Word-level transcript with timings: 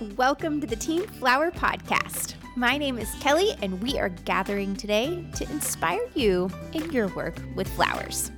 Welcome 0.00 0.60
to 0.60 0.66
the 0.68 0.76
Team 0.76 1.08
Flower 1.08 1.50
Podcast. 1.50 2.34
My 2.54 2.78
name 2.78 2.98
is 2.98 3.12
Kelly, 3.18 3.56
and 3.62 3.82
we 3.82 3.98
are 3.98 4.10
gathering 4.10 4.76
today 4.76 5.26
to 5.34 5.50
inspire 5.50 6.06
you 6.14 6.48
in 6.72 6.92
your 6.92 7.08
work 7.08 7.42
with 7.56 7.66
flowers. 7.66 8.30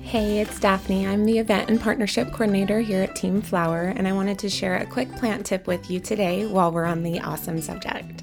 Hey, 0.00 0.40
it's 0.40 0.58
Daphne. 0.58 1.06
I'm 1.06 1.26
the 1.26 1.38
event 1.38 1.68
and 1.68 1.78
partnership 1.78 2.28
coordinator 2.28 2.80
here 2.80 3.02
at 3.02 3.14
Team 3.14 3.42
Flower, 3.42 3.92
and 3.94 4.08
I 4.08 4.14
wanted 4.14 4.38
to 4.38 4.48
share 4.48 4.78
a 4.78 4.86
quick 4.86 5.12
plant 5.16 5.44
tip 5.44 5.66
with 5.66 5.90
you 5.90 6.00
today 6.00 6.46
while 6.46 6.72
we're 6.72 6.86
on 6.86 7.02
the 7.02 7.20
awesome 7.20 7.60
subject 7.60 8.22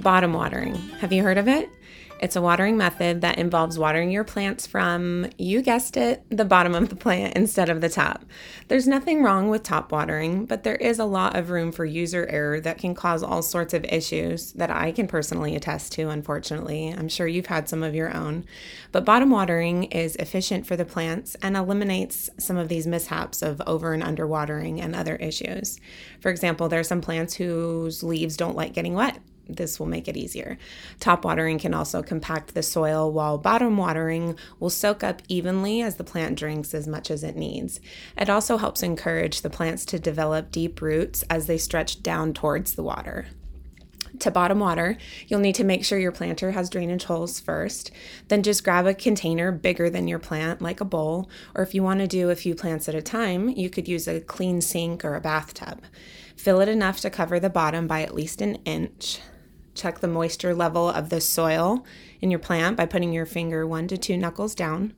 bottom 0.00 0.34
watering. 0.34 0.74
Have 1.00 1.10
you 1.10 1.22
heard 1.22 1.38
of 1.38 1.48
it? 1.48 1.70
It's 2.20 2.36
a 2.36 2.42
watering 2.42 2.76
method 2.76 3.22
that 3.22 3.38
involves 3.38 3.78
watering 3.78 4.10
your 4.10 4.24
plants 4.24 4.66
from, 4.66 5.30
you 5.38 5.62
guessed 5.62 5.96
it, 5.96 6.22
the 6.28 6.44
bottom 6.44 6.74
of 6.74 6.90
the 6.90 6.96
plant 6.96 7.34
instead 7.34 7.70
of 7.70 7.80
the 7.80 7.88
top. 7.88 8.26
There's 8.68 8.86
nothing 8.86 9.22
wrong 9.22 9.48
with 9.48 9.62
top 9.62 9.90
watering, 9.90 10.44
but 10.44 10.62
there 10.62 10.76
is 10.76 10.98
a 10.98 11.06
lot 11.06 11.34
of 11.34 11.48
room 11.48 11.72
for 11.72 11.86
user 11.86 12.26
error 12.26 12.60
that 12.60 12.76
can 12.76 12.94
cause 12.94 13.22
all 13.22 13.40
sorts 13.40 13.72
of 13.72 13.86
issues 13.86 14.52
that 14.52 14.70
I 14.70 14.92
can 14.92 15.06
personally 15.08 15.56
attest 15.56 15.92
to, 15.92 16.10
unfortunately. 16.10 16.94
I'm 16.94 17.08
sure 17.08 17.26
you've 17.26 17.46
had 17.46 17.70
some 17.70 17.82
of 17.82 17.94
your 17.94 18.14
own. 18.14 18.44
But 18.92 19.06
bottom 19.06 19.30
watering 19.30 19.84
is 19.84 20.14
efficient 20.16 20.66
for 20.66 20.76
the 20.76 20.84
plants 20.84 21.36
and 21.40 21.56
eliminates 21.56 22.28
some 22.36 22.58
of 22.58 22.68
these 22.68 22.86
mishaps 22.86 23.40
of 23.40 23.62
over 23.66 23.94
and 23.94 24.02
under 24.02 24.26
watering 24.26 24.78
and 24.78 24.94
other 24.94 25.16
issues. 25.16 25.80
For 26.20 26.30
example, 26.30 26.68
there 26.68 26.80
are 26.80 26.84
some 26.84 27.00
plants 27.00 27.32
whose 27.32 28.02
leaves 28.02 28.36
don't 28.36 28.56
like 28.56 28.74
getting 28.74 28.92
wet 28.92 29.18
this 29.56 29.78
will 29.78 29.86
make 29.86 30.08
it 30.08 30.16
easier. 30.16 30.58
Top 30.98 31.24
watering 31.24 31.58
can 31.58 31.74
also 31.74 32.02
compact 32.02 32.54
the 32.54 32.62
soil, 32.62 33.10
while 33.10 33.38
bottom 33.38 33.76
watering 33.76 34.36
will 34.58 34.70
soak 34.70 35.02
up 35.02 35.22
evenly 35.28 35.82
as 35.82 35.96
the 35.96 36.04
plant 36.04 36.38
drinks 36.38 36.74
as 36.74 36.86
much 36.86 37.10
as 37.10 37.22
it 37.22 37.36
needs. 37.36 37.80
It 38.16 38.30
also 38.30 38.56
helps 38.56 38.82
encourage 38.82 39.40
the 39.40 39.50
plants 39.50 39.84
to 39.86 39.98
develop 39.98 40.50
deep 40.50 40.80
roots 40.80 41.22
as 41.30 41.46
they 41.46 41.58
stretch 41.58 42.02
down 42.02 42.34
towards 42.34 42.74
the 42.74 42.82
water. 42.82 43.26
To 44.18 44.30
bottom 44.30 44.58
water, 44.58 44.98
you'll 45.28 45.40
need 45.40 45.54
to 45.54 45.64
make 45.64 45.84
sure 45.84 45.98
your 45.98 46.12
planter 46.12 46.50
has 46.50 46.68
drainage 46.68 47.04
holes 47.04 47.38
first. 47.38 47.90
Then 48.28 48.42
just 48.42 48.64
grab 48.64 48.86
a 48.86 48.92
container 48.92 49.52
bigger 49.52 49.88
than 49.88 50.08
your 50.08 50.18
plant, 50.18 50.60
like 50.60 50.80
a 50.80 50.84
bowl, 50.84 51.30
or 51.54 51.62
if 51.62 51.74
you 51.74 51.82
want 51.82 52.00
to 52.00 52.06
do 52.06 52.28
a 52.28 52.36
few 52.36 52.54
plants 52.54 52.88
at 52.88 52.94
a 52.94 53.02
time, 53.02 53.48
you 53.48 53.70
could 53.70 53.88
use 53.88 54.08
a 54.08 54.20
clean 54.20 54.60
sink 54.60 55.04
or 55.04 55.14
a 55.14 55.20
bathtub. 55.20 55.82
Fill 56.36 56.60
it 56.60 56.68
enough 56.68 57.00
to 57.00 57.10
cover 57.10 57.38
the 57.38 57.50
bottom 57.50 57.86
by 57.86 58.02
at 58.02 58.14
least 58.14 58.40
an 58.40 58.56
inch. 58.64 59.20
Check 59.74 60.00
the 60.00 60.08
moisture 60.08 60.54
level 60.54 60.88
of 60.88 61.10
the 61.10 61.20
soil 61.20 61.84
in 62.20 62.30
your 62.30 62.40
plant 62.40 62.76
by 62.76 62.86
putting 62.86 63.12
your 63.12 63.26
finger 63.26 63.66
one 63.66 63.88
to 63.88 63.96
two 63.96 64.16
knuckles 64.16 64.54
down 64.54 64.94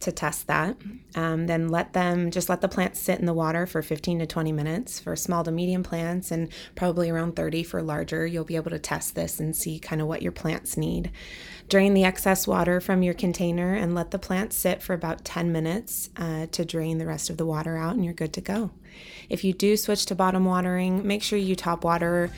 to 0.00 0.12
test 0.12 0.46
that. 0.46 0.76
Um, 1.14 1.46
then 1.46 1.68
let 1.68 1.92
them 1.92 2.30
just 2.30 2.48
let 2.48 2.60
the 2.60 2.68
plants 2.68 3.00
sit 3.00 3.18
in 3.18 3.26
the 3.26 3.32
water 3.32 3.66
for 3.66 3.82
15 3.82 4.20
to 4.20 4.26
20 4.26 4.52
minutes 4.52 5.00
for 5.00 5.16
small 5.16 5.44
to 5.44 5.50
medium 5.50 5.82
plants 5.82 6.30
and 6.30 6.48
probably 6.74 7.10
around 7.10 7.36
30 7.36 7.62
for 7.62 7.82
larger. 7.82 8.26
You'll 8.26 8.44
be 8.44 8.56
able 8.56 8.70
to 8.70 8.78
test 8.78 9.14
this 9.14 9.40
and 9.40 9.56
see 9.56 9.78
kind 9.78 10.00
of 10.00 10.06
what 10.06 10.22
your 10.22 10.32
plants 10.32 10.76
need. 10.76 11.10
Drain 11.68 11.94
the 11.94 12.04
excess 12.04 12.46
water 12.46 12.80
from 12.80 13.02
your 13.02 13.14
container 13.14 13.74
and 13.74 13.94
let 13.94 14.10
the 14.10 14.18
plants 14.18 14.56
sit 14.56 14.82
for 14.82 14.92
about 14.92 15.24
10 15.24 15.50
minutes 15.50 16.10
uh, 16.16 16.46
to 16.52 16.64
drain 16.64 16.98
the 16.98 17.06
rest 17.06 17.30
of 17.30 17.38
the 17.38 17.46
water 17.46 17.76
out, 17.78 17.94
and 17.94 18.04
you're 18.04 18.12
good 18.12 18.34
to 18.34 18.40
go. 18.40 18.70
If 19.28 19.42
you 19.44 19.52
do 19.52 19.76
switch 19.76 20.06
to 20.06 20.14
bottom 20.14 20.44
watering, 20.44 21.06
make 21.06 21.22
sure 21.22 21.38
you 21.38 21.56
top 21.56 21.82
water 21.82 22.30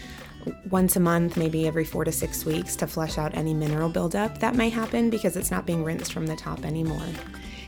once 0.70 0.96
a 0.96 1.00
month, 1.00 1.36
maybe 1.36 1.66
every 1.66 1.84
four 1.84 2.04
to 2.04 2.12
six 2.12 2.44
weeks, 2.44 2.76
to 2.76 2.86
flush 2.86 3.18
out 3.18 3.36
any 3.36 3.54
mineral 3.54 3.88
buildup 3.88 4.38
that 4.38 4.54
may 4.54 4.68
happen 4.68 5.10
because 5.10 5.36
it's 5.36 5.50
not 5.50 5.66
being 5.66 5.84
rinsed 5.84 6.12
from 6.12 6.26
the 6.26 6.36
top 6.36 6.64
anymore. 6.64 7.06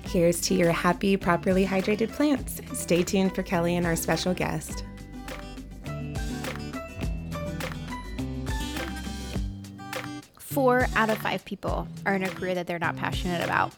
Here's 0.02 0.40
to 0.42 0.54
your 0.54 0.72
happy, 0.72 1.16
properly 1.16 1.66
hydrated 1.66 2.12
plants. 2.12 2.60
Stay 2.72 3.02
tuned 3.02 3.34
for 3.34 3.42
Kelly 3.42 3.76
and 3.76 3.86
our 3.86 3.96
special 3.96 4.34
guest. 4.34 4.84
Four 10.38 10.86
out 10.96 11.10
of 11.10 11.18
five 11.18 11.44
people 11.44 11.86
are 12.06 12.14
in 12.14 12.22
a 12.22 12.28
career 12.28 12.54
that 12.54 12.66
they're 12.66 12.78
not 12.78 12.96
passionate 12.96 13.44
about. 13.44 13.72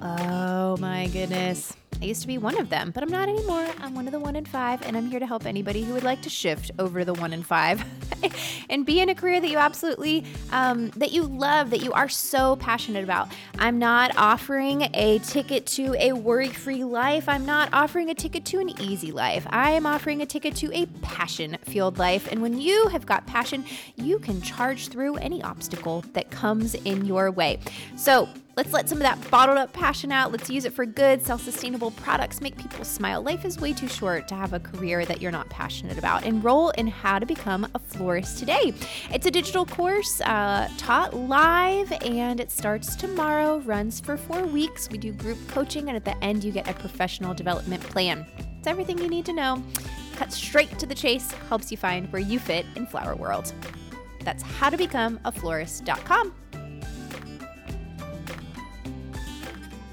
Oh 0.00 0.76
my 0.78 1.06
goodness. 1.08 1.76
I 2.00 2.04
used 2.04 2.20
to 2.20 2.28
be 2.28 2.38
one 2.38 2.58
of 2.58 2.68
them, 2.68 2.92
but 2.92 3.02
I'm 3.02 3.08
not 3.08 3.28
anymore. 3.28 3.66
I'm 3.80 3.94
one 3.94 4.06
of 4.06 4.12
the 4.12 4.20
one 4.20 4.36
in 4.36 4.44
five, 4.44 4.82
and 4.82 4.96
I'm 4.96 5.10
here 5.10 5.18
to 5.18 5.26
help 5.26 5.46
anybody 5.46 5.82
who 5.82 5.94
would 5.94 6.04
like 6.04 6.22
to 6.22 6.30
shift 6.30 6.70
over 6.78 7.04
the 7.04 7.14
one 7.14 7.32
in 7.32 7.42
five 7.42 7.84
and 8.70 8.86
be 8.86 9.00
in 9.00 9.08
a 9.08 9.16
career 9.16 9.40
that 9.40 9.48
you 9.48 9.58
absolutely, 9.58 10.24
um, 10.52 10.90
that 10.90 11.10
you 11.10 11.24
love, 11.24 11.70
that 11.70 11.82
you 11.82 11.92
are 11.92 12.08
so 12.08 12.54
passionate 12.56 13.02
about. 13.02 13.32
I'm 13.58 13.80
not 13.80 14.16
offering 14.16 14.88
a 14.94 15.18
ticket 15.18 15.66
to 15.66 15.94
a 15.98 16.12
worry 16.12 16.50
free 16.50 16.84
life. 16.84 17.28
I'm 17.28 17.44
not 17.44 17.68
offering 17.72 18.10
a 18.10 18.14
ticket 18.14 18.44
to 18.46 18.60
an 18.60 18.80
easy 18.80 19.10
life. 19.10 19.44
I 19.50 19.72
am 19.72 19.84
offering 19.84 20.22
a 20.22 20.26
ticket 20.26 20.54
to 20.56 20.72
a 20.72 20.86
passion 21.02 21.58
fueled 21.64 21.98
life. 21.98 22.30
And 22.30 22.40
when 22.42 22.60
you 22.60 22.86
have 22.88 23.06
got 23.06 23.26
passion, 23.26 23.64
you 23.96 24.20
can 24.20 24.40
charge 24.40 24.86
through 24.86 25.16
any 25.16 25.42
obstacle 25.42 26.04
that 26.12 26.30
comes 26.30 26.74
in 26.74 27.06
your 27.06 27.32
way. 27.32 27.58
So, 27.96 28.28
Let's 28.58 28.72
let 28.72 28.88
some 28.88 28.98
of 28.98 29.04
that 29.04 29.30
bottled 29.30 29.56
up 29.56 29.72
passion 29.72 30.10
out. 30.10 30.32
Let's 30.32 30.50
use 30.50 30.64
it 30.64 30.72
for 30.72 30.84
good, 30.84 31.24
self 31.24 31.44
sustainable 31.44 31.92
products, 31.92 32.40
make 32.40 32.58
people 32.58 32.84
smile. 32.84 33.22
Life 33.22 33.44
is 33.44 33.60
way 33.60 33.72
too 33.72 33.86
short 33.86 34.26
to 34.26 34.34
have 34.34 34.52
a 34.52 34.58
career 34.58 35.04
that 35.04 35.22
you're 35.22 35.30
not 35.30 35.48
passionate 35.48 35.96
about. 35.96 36.24
Enroll 36.24 36.70
in 36.70 36.88
How 36.88 37.20
to 37.20 37.24
Become 37.24 37.68
a 37.76 37.78
Florist 37.78 38.36
today. 38.36 38.74
It's 39.12 39.26
a 39.26 39.30
digital 39.30 39.64
course 39.64 40.20
uh, 40.22 40.68
taught 40.76 41.14
live 41.14 41.92
and 42.04 42.40
it 42.40 42.50
starts 42.50 42.96
tomorrow, 42.96 43.58
runs 43.58 44.00
for 44.00 44.16
four 44.16 44.44
weeks. 44.44 44.88
We 44.90 44.98
do 44.98 45.12
group 45.12 45.38
coaching, 45.46 45.86
and 45.86 45.96
at 45.96 46.04
the 46.04 46.18
end, 46.24 46.42
you 46.42 46.50
get 46.50 46.68
a 46.68 46.74
professional 46.74 47.34
development 47.34 47.84
plan. 47.84 48.26
It's 48.58 48.66
everything 48.66 48.98
you 48.98 49.08
need 49.08 49.24
to 49.26 49.32
know. 49.32 49.62
Cut 50.16 50.32
straight 50.32 50.80
to 50.80 50.86
the 50.86 50.96
chase, 50.96 51.30
helps 51.48 51.70
you 51.70 51.76
find 51.76 52.12
where 52.12 52.22
you 52.22 52.40
fit 52.40 52.66
in 52.74 52.88
flower 52.88 53.14
world. 53.14 53.52
That's 54.24 54.42
howtobecomeaflorist.com. 54.42 56.34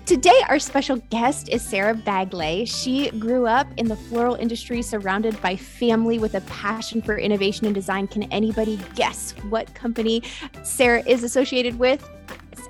Today, 0.05 0.39
our 0.49 0.59
special 0.59 0.97
guest 1.09 1.49
is 1.49 1.63
Sarah 1.63 1.95
Bagley. 1.95 2.65
She 2.65 3.09
grew 3.09 3.47
up 3.47 3.65
in 3.77 3.87
the 3.87 3.95
floral 3.95 4.35
industry 4.35 4.83
surrounded 4.83 5.41
by 5.41 5.55
family 5.55 6.19
with 6.19 6.35
a 6.35 6.41
passion 6.41 7.01
for 7.01 7.17
innovation 7.17 7.65
and 7.65 7.73
design. 7.73 8.05
Can 8.05 8.21
anybody 8.31 8.79
guess 8.93 9.31
what 9.49 9.73
company 9.73 10.21
Sarah 10.61 11.01
is 11.07 11.23
associated 11.23 11.79
with? 11.79 12.07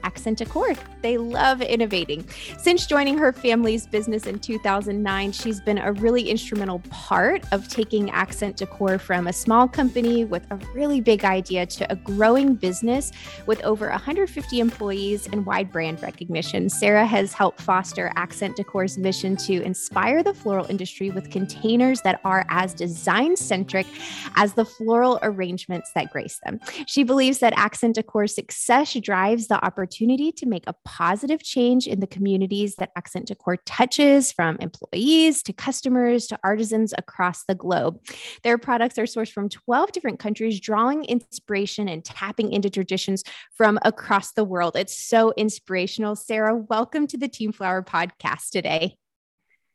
Accent 0.06 0.38
Decor. 0.38 0.76
They 1.02 1.18
love 1.18 1.62
innovating. 1.62 2.28
Since 2.60 2.86
joining 2.86 3.18
her 3.18 3.34
family's 3.34 3.88
business 3.88 4.28
in 4.28 4.38
2009, 4.38 5.32
she's 5.32 5.60
been 5.60 5.80
a 5.80 5.94
really 5.94 6.30
instrumental 6.30 6.80
part 6.92 7.44
of 7.52 7.68
taking 7.68 8.12
Accent 8.12 8.58
Decor 8.58 9.00
from 9.00 9.26
a 9.28 9.34
small 9.34 9.68
company 9.68 10.24
with 10.24 10.46
a 10.52 10.58
really 10.76 11.02
big 11.02 11.26
idea 11.26 11.66
to 11.66 11.92
a 11.92 11.96
growing 11.96 12.54
business 12.54 13.12
with 13.48 13.64
over 13.64 13.90
150 13.90 14.60
employees 14.60 15.28
and 15.32 15.44
wide 15.44 15.72
brand 15.72 16.04
recognition. 16.04 16.70
Sarah 16.70 17.08
has 17.08 17.34
helped 17.34 17.60
foster 17.60 18.12
Accent 18.16 18.58
Decor's 18.58 19.00
mission 19.00 19.36
to 19.38 19.64
inspire 19.64 20.22
the 20.22 20.36
floral 20.36 20.68
industry 20.68 21.10
with 21.10 21.32
containers 21.32 22.02
that 22.02 22.22
are 22.24 22.46
as 22.50 22.76
design 22.76 23.36
centric 23.36 23.88
as 24.36 24.54
the 24.54 24.66
floral 24.66 25.18
arrangements 25.24 25.92
that 25.96 26.12
grace 26.12 26.40
them. 26.46 26.60
She 26.86 27.04
believes 27.04 27.40
that 27.40 27.54
Accent 27.58 27.96
Decor's 27.96 28.36
success 28.36 28.94
drives 28.94 29.48
the 29.48 29.64
opportunity 29.66 29.95
opportunity 29.96 30.30
to 30.30 30.46
make 30.46 30.66
a 30.68 30.76
positive 30.84 31.42
change 31.42 31.88
in 31.88 32.02
the 32.02 32.08
communities 32.08 32.76
that 32.76 32.92
Accent 32.98 33.28
Decor 33.28 33.58
touches, 33.66 34.30
from 34.30 34.58
employees 34.60 35.42
to 35.44 35.54
customers 35.54 36.28
to 36.28 36.40
artisans 36.44 36.94
across 36.98 37.46
the 37.46 37.56
globe. 37.56 38.02
Their 38.44 38.58
products 38.58 38.98
are 38.98 39.04
sourced 39.06 39.32
from 39.32 39.48
12 39.48 39.94
different 39.94 40.20
countries, 40.20 40.60
drawing 40.60 41.06
inspiration 41.06 41.88
and 41.88 42.04
tapping 42.04 42.52
into 42.52 42.70
traditions 42.70 43.24
from 43.54 43.80
across 43.84 44.34
the 44.34 44.44
world. 44.44 44.76
It's 44.76 44.98
so 44.98 45.32
inspirational. 45.38 46.18
Sarah, 46.18 46.58
welcome 46.58 47.08
to 47.08 47.18
the 47.18 47.30
Team 47.30 47.54
Flower 47.54 47.82
podcast 47.82 48.50
today. 48.50 48.98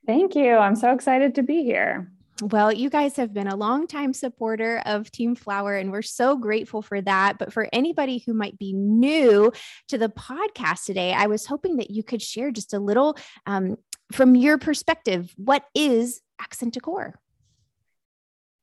Thank 0.07 0.35
you. 0.35 0.55
I'm 0.55 0.77
so 0.77 0.93
excited 0.93 1.37
to 1.37 1.43
be 1.43 1.63
here. 1.65 2.13
Well, 2.43 2.73
you 2.73 2.89
guys 2.89 3.17
have 3.17 3.35
been 3.35 3.49
a 3.49 3.57
long-time 3.57 4.15
supporter 4.15 4.83
of 4.87 5.11
Team 5.11 5.35
Flower, 5.35 5.77
and 5.77 5.93
we're 5.93 6.01
so 6.01 6.37
grateful 6.37 6.81
for 6.81 7.03
that. 7.03 7.37
But 7.39 7.53
for 7.53 7.69
anybody 7.71 8.23
who 8.25 8.33
might 8.33 8.59
be 8.59 8.73
new 8.73 9.53
to 9.89 9.99
the 9.99 10.09
podcast 10.09 10.87
today, 10.87 11.13
I 11.13 11.27
was 11.27 11.45
hoping 11.45 11.77
that 11.77 11.91
you 11.91 12.03
could 12.03 12.23
share 12.23 12.51
just 12.51 12.73
a 12.73 12.79
little 12.79 13.19
um, 13.45 13.77
from 14.13 14.35
your 14.35 14.57
perspective. 14.57 15.35
What 15.37 15.65
is 15.75 16.23
Accent 16.41 16.75
Decor? 16.75 17.21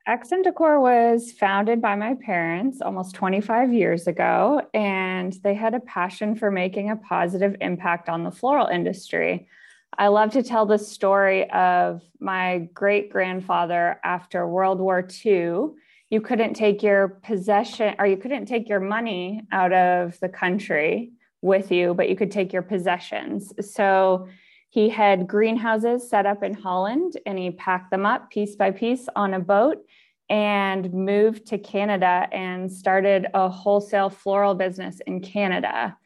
Accent 0.07 0.45
Decor 0.45 0.79
was 0.79 1.31
founded 1.31 1.79
by 1.79 1.95
my 1.95 2.15
parents 2.15 2.81
almost 2.81 3.13
25 3.13 3.73
years 3.73 4.07
ago, 4.07 4.61
and 4.73 5.33
they 5.43 5.53
had 5.53 5.75
a 5.75 5.81
passion 5.81 6.35
for 6.35 6.49
making 6.49 6.89
a 6.89 6.95
positive 6.95 7.55
impact 7.61 8.09
on 8.09 8.23
the 8.23 8.31
floral 8.31 8.67
industry. 8.67 9.47
I 9.95 10.07
love 10.07 10.31
to 10.31 10.43
tell 10.43 10.65
the 10.65 10.77
story 10.77 11.49
of 11.51 12.01
my 12.19 12.69
great 12.73 13.11
grandfather 13.11 13.99
after 14.03 14.47
World 14.47 14.79
War 14.79 15.07
II. 15.25 15.69
You 16.09 16.21
couldn't 16.21 16.53
take 16.53 16.81
your 16.81 17.19
possession 17.23 17.95
or 17.99 18.07
you 18.07 18.17
couldn't 18.17 18.45
take 18.45 18.69
your 18.69 18.79
money 18.79 19.41
out 19.51 19.73
of 19.73 20.19
the 20.19 20.29
country 20.29 21.11
with 21.41 21.71
you, 21.71 21.93
but 21.93 22.09
you 22.09 22.15
could 22.15 22.31
take 22.31 22.53
your 22.53 22.61
possessions. 22.61 23.53
So 23.61 24.27
He 24.69 24.89
had 24.89 25.27
greenhouses 25.27 26.09
set 26.09 26.25
up 26.25 26.43
in 26.43 26.53
Holland 26.53 27.17
and 27.25 27.37
he 27.37 27.51
packed 27.51 27.91
them 27.91 28.05
up 28.05 28.29
piece 28.29 28.55
by 28.55 28.71
piece 28.71 29.07
on 29.15 29.33
a 29.33 29.39
boat 29.39 29.77
and 30.29 30.93
moved 30.93 31.47
to 31.47 31.57
Canada 31.57 32.27
and 32.31 32.71
started 32.71 33.27
a 33.33 33.49
wholesale 33.49 34.09
floral 34.09 34.55
business 34.55 34.99
in 35.07 35.21
Canada. 35.21 35.97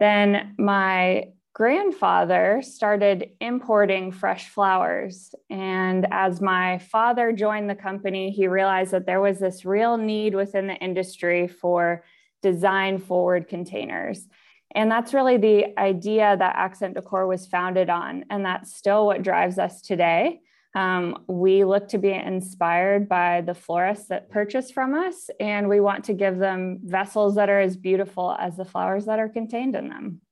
Then 0.00 0.54
my 0.58 1.28
grandfather 1.54 2.62
started 2.62 3.30
importing 3.40 4.10
fresh 4.10 4.48
flowers. 4.48 5.34
And 5.50 6.06
as 6.10 6.40
my 6.40 6.78
father 6.78 7.32
joined 7.32 7.68
the 7.68 7.74
company, 7.74 8.30
he 8.30 8.46
realized 8.48 8.92
that 8.92 9.06
there 9.06 9.20
was 9.20 9.38
this 9.38 9.64
real 9.64 9.96
need 9.96 10.34
within 10.34 10.66
the 10.66 10.76
industry 10.76 11.48
for 11.48 12.04
design 12.40 12.98
forward 12.98 13.48
containers. 13.48 14.26
And 14.74 14.90
that's 14.90 15.12
really 15.12 15.36
the 15.36 15.78
idea 15.78 16.34
that 16.38 16.56
Accent 16.56 16.94
Decor 16.94 17.26
was 17.26 17.46
founded 17.46 17.90
on. 17.90 18.24
And 18.30 18.44
that's 18.44 18.74
still 18.74 19.04
what 19.04 19.22
drives 19.22 19.58
us 19.58 19.82
today. 19.82 20.40
Um, 20.74 21.24
we 21.28 21.64
look 21.64 21.88
to 21.88 21.98
be 21.98 22.12
inspired 22.12 23.06
by 23.06 23.42
the 23.42 23.54
florists 23.54 24.08
that 24.08 24.30
purchase 24.30 24.70
from 24.70 24.94
us, 24.94 25.28
and 25.38 25.68
we 25.68 25.80
want 25.80 26.04
to 26.04 26.14
give 26.14 26.38
them 26.38 26.80
vessels 26.82 27.34
that 27.34 27.50
are 27.50 27.60
as 27.60 27.76
beautiful 27.76 28.34
as 28.40 28.56
the 28.56 28.64
flowers 28.64 29.04
that 29.04 29.18
are 29.18 29.28
contained 29.28 29.76
in 29.76 29.90
them. 29.90 30.22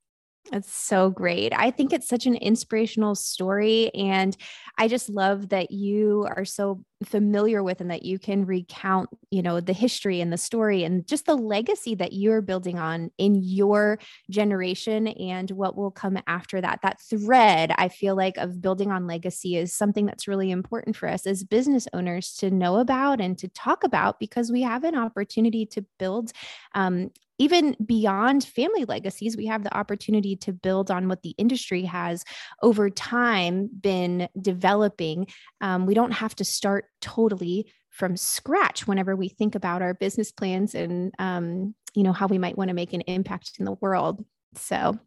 It's 0.52 0.73
so 0.73 1.11
great. 1.11 1.52
I 1.55 1.70
think 1.70 1.93
it's 1.93 2.08
such 2.08 2.26
an 2.26 2.35
inspirational 2.35 3.14
story. 3.14 3.94
And 3.94 4.37
I 4.81 4.88
just 4.88 5.11
love 5.11 5.50
that 5.50 5.71
you 5.71 6.27
are 6.35 6.47
so 6.47 6.82
familiar 7.05 7.62
with 7.62 7.82
and 7.82 7.91
that 7.91 8.03
you 8.03 8.19
can 8.19 8.47
recount, 8.47 9.11
you 9.31 9.43
know, 9.43 9.61
the 9.61 9.75
history 9.75 10.23
and 10.23 10.32
the 10.32 10.38
story 10.38 10.85
and 10.85 11.06
just 11.06 11.27
the 11.27 11.35
legacy 11.35 11.94
that 11.97 12.15
you're 12.15 12.41
building 12.41 12.79
on 12.79 13.11
in 13.19 13.35
your 13.35 13.99
generation 14.31 15.09
and 15.09 15.50
what 15.50 15.77
will 15.77 15.91
come 15.91 16.17
after 16.27 16.62
that. 16.62 16.81
That 16.82 16.99
thread, 16.99 17.75
I 17.77 17.88
feel 17.91 18.17
like, 18.17 18.38
of 18.38 18.62
building 18.62 18.91
on 18.91 19.06
legacy 19.06 19.55
is 19.55 19.75
something 19.75 20.06
that's 20.06 20.27
really 20.27 20.50
important 20.50 20.97
for 20.97 21.11
us 21.11 21.26
as 21.26 21.44
business 21.44 21.87
owners 21.93 22.33
to 22.37 22.50
know 22.50 22.79
about 22.79 23.21
and 23.21 23.37
to 23.37 23.49
talk 23.49 23.85
about 23.85 24.19
because 24.19 24.50
we 24.50 24.62
have 24.62 24.85
an 24.85 24.97
opportunity 24.97 25.67
to 25.67 25.85
build 25.99 26.33
um, 26.75 27.11
even 27.41 27.75
beyond 27.87 28.44
family 28.44 28.85
legacies, 28.85 29.35
we 29.35 29.47
have 29.47 29.65
the 29.65 29.75
opportunity 29.75 30.37
to 30.37 30.53
build 30.53 30.91
on 30.91 31.09
what 31.09 31.23
the 31.23 31.35
industry 31.38 31.85
has 31.85 32.23
over 32.62 32.91
time 32.91 33.71
been 33.81 34.29
developing. 34.71 35.27
Um, 35.61 35.87
we 35.87 35.95
don't 35.95 36.13
have 36.13 36.35
to 36.37 36.45
start 36.45 36.87
totally 37.01 37.73
from 37.89 38.17
scratch 38.17 38.87
whenever 38.87 39.17
we 39.17 39.29
think 39.29 39.55
about 39.55 39.83
our 39.83 39.95
business 39.95 40.31
plans 40.31 40.75
and 40.75 41.13
um, 41.19 41.75
you 41.95 42.05
know 42.05 42.13
how 42.13 42.29
we 42.29 42.39
might 42.39 42.57
want 42.57 42.69
to 42.69 42.75
make 42.75 42.93
an 42.93 43.01
impact 43.03 43.53
in 43.59 43.65
the 43.65 43.77
world. 43.81 44.25
So 44.55 44.99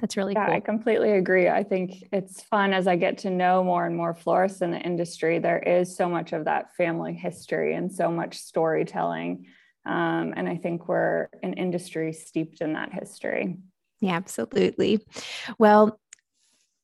that's 0.00 0.16
really 0.16 0.34
yeah, 0.34 0.46
cool. 0.46 0.54
I 0.54 0.60
completely 0.60 1.12
agree. 1.12 1.48
I 1.48 1.64
think 1.64 2.04
it's 2.12 2.42
fun 2.42 2.72
as 2.72 2.86
I 2.86 2.96
get 2.96 3.18
to 3.18 3.30
know 3.30 3.64
more 3.64 3.84
and 3.84 3.96
more 3.96 4.14
florists 4.14 4.62
in 4.62 4.70
the 4.70 4.78
industry. 4.78 5.38
There 5.38 5.58
is 5.58 5.96
so 5.96 6.08
much 6.08 6.32
of 6.32 6.44
that 6.44 6.74
family 6.76 7.14
history 7.14 7.74
and 7.74 7.92
so 7.92 8.10
much 8.10 8.36
storytelling 8.36 9.46
um, 9.88 10.34
and 10.36 10.46
I 10.46 10.56
think 10.56 10.86
we're 10.86 11.28
an 11.42 11.54
industry 11.54 12.12
steeped 12.12 12.60
in 12.60 12.74
that 12.74 12.92
history. 12.92 13.56
Yeah, 14.00 14.16
absolutely. 14.16 15.00
Well, 15.58 15.98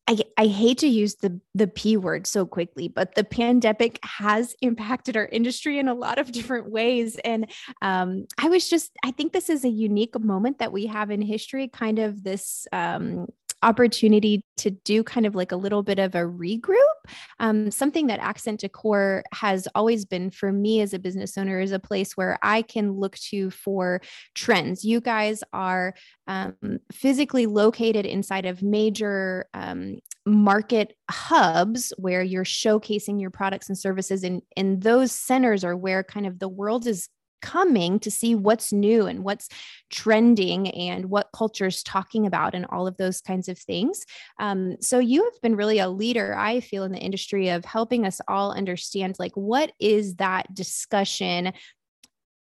I, 0.06 0.18
I 0.36 0.46
hate 0.46 0.78
to 0.78 0.86
use 0.86 1.16
the 1.16 1.40
the 1.54 1.66
p 1.66 1.96
word 1.96 2.26
so 2.26 2.44
quickly, 2.44 2.88
but 2.88 3.14
the 3.14 3.24
pandemic 3.24 3.98
has 4.02 4.54
impacted 4.60 5.16
our 5.16 5.26
industry 5.26 5.78
in 5.78 5.88
a 5.88 5.94
lot 5.94 6.18
of 6.18 6.30
different 6.32 6.70
ways. 6.70 7.16
And 7.24 7.50
um, 7.80 8.26
I 8.38 8.48
was 8.48 8.68
just 8.68 8.92
I 9.02 9.12
think 9.12 9.32
this 9.32 9.48
is 9.48 9.64
a 9.64 9.68
unique 9.68 10.18
moment 10.20 10.58
that 10.58 10.72
we 10.72 10.86
have 10.86 11.10
in 11.10 11.22
history, 11.22 11.68
kind 11.68 11.98
of 11.98 12.22
this 12.22 12.66
um, 12.72 13.28
opportunity 13.64 14.44
to 14.58 14.70
do 14.70 15.02
kind 15.02 15.26
of 15.26 15.34
like 15.34 15.52
a 15.52 15.56
little 15.56 15.82
bit 15.82 15.98
of 15.98 16.14
a 16.14 16.20
regroup. 16.20 16.76
Um, 17.40 17.70
something 17.70 18.06
that 18.08 18.20
Accent 18.20 18.60
Decor 18.60 19.24
has 19.32 19.66
always 19.74 20.04
been 20.04 20.30
for 20.30 20.52
me 20.52 20.80
as 20.80 20.94
a 20.94 20.98
business 20.98 21.36
owner 21.36 21.60
is 21.60 21.72
a 21.72 21.78
place 21.78 22.16
where 22.16 22.38
I 22.42 22.62
can 22.62 22.92
look 22.92 23.16
to 23.30 23.50
for 23.50 24.00
trends. 24.34 24.84
You 24.84 25.00
guys 25.00 25.42
are 25.52 25.94
um, 26.26 26.54
physically 26.92 27.46
located 27.46 28.06
inside 28.06 28.46
of 28.46 28.62
major 28.62 29.46
um, 29.54 29.98
market 30.26 30.96
hubs 31.10 31.92
where 31.96 32.22
you're 32.22 32.44
showcasing 32.44 33.20
your 33.20 33.30
products 33.30 33.68
and 33.68 33.78
services 33.78 34.24
and 34.24 34.40
and 34.56 34.82
those 34.82 35.12
centers 35.12 35.64
are 35.64 35.76
where 35.76 36.02
kind 36.02 36.26
of 36.26 36.38
the 36.38 36.48
world 36.48 36.86
is 36.86 37.08
coming 37.44 38.00
to 38.00 38.10
see 38.10 38.34
what's 38.34 38.72
new 38.72 39.06
and 39.06 39.22
what's 39.22 39.50
trending 39.90 40.70
and 40.70 41.04
what 41.10 41.28
culture's 41.34 41.82
talking 41.82 42.26
about 42.26 42.54
and 42.54 42.64
all 42.70 42.86
of 42.86 42.96
those 42.96 43.20
kinds 43.20 43.48
of 43.48 43.58
things. 43.58 44.06
Um, 44.40 44.76
so 44.80 44.98
you 44.98 45.24
have 45.24 45.40
been 45.42 45.54
really 45.54 45.78
a 45.78 45.90
leader, 45.90 46.34
I 46.34 46.60
feel, 46.60 46.84
in 46.84 46.92
the 46.92 46.98
industry 46.98 47.50
of 47.50 47.66
helping 47.66 48.06
us 48.06 48.18
all 48.26 48.52
understand 48.52 49.16
like 49.18 49.32
what 49.34 49.72
is 49.78 50.16
that 50.16 50.54
discussion 50.54 51.52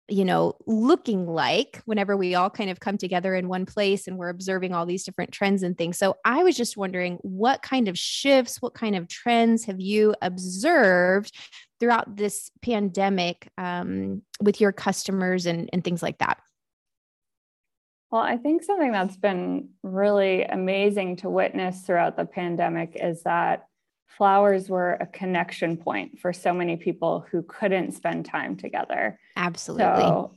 you 0.09 0.25
know, 0.27 0.55
looking 0.67 1.27
like 1.27 1.81
whenever 1.87 2.17
we 2.17 2.35
all 2.35 2.51
kind 2.51 2.69
of 2.69 2.81
come 2.81 2.99
together 2.99 3.35
in 3.35 3.49
one 3.49 3.65
place 3.65 4.07
and 4.07 4.19
we're 4.19 4.29
observing 4.29 4.75
all 4.75 4.85
these 4.85 5.05
different 5.05 5.33
trends 5.33 5.63
and 5.63 5.79
things. 5.79 5.97
So 5.97 6.17
I 6.25 6.43
was 6.43 6.57
just 6.57 6.77
wondering 6.77 7.19
what 7.23 7.63
kind 7.63 7.89
of 7.89 7.99
shifts, 7.99 8.61
what 8.61 8.75
kind 8.75 8.95
of 8.95 9.09
trends 9.09 9.65
have 9.65 9.81
you 9.81 10.15
observed 10.21 11.35
throughout 11.83 12.15
this 12.15 12.53
pandemic 12.63 13.49
um, 13.59 14.23
with 14.41 14.61
your 14.61 14.71
customers 14.71 15.47
and, 15.47 15.69
and 15.73 15.83
things 15.83 16.01
like 16.01 16.19
that? 16.19 16.39
Well, 18.13 18.23
I 18.23 18.37
think 18.37 18.63
something 18.63 18.93
that's 18.93 19.17
been 19.17 19.71
really 19.83 20.45
amazing 20.45 21.17
to 21.17 21.29
witness 21.29 21.81
throughout 21.81 22.17
the 22.17 22.25
pandemic 22.25 22.93
is 22.95 23.25
that 23.25 23.67
flowers 24.07 24.69
were 24.69 24.93
a 25.01 25.07
connection 25.07 25.77
point 25.77 26.21
for 26.21 26.33
so 26.33 26.55
many 26.55 26.77
people 26.77 27.27
who 27.33 27.43
couldn't 27.43 27.91
spend 27.91 28.27
time 28.27 28.57
together. 28.57 29.19
Absolutely. 29.37 30.03
So 30.03 30.31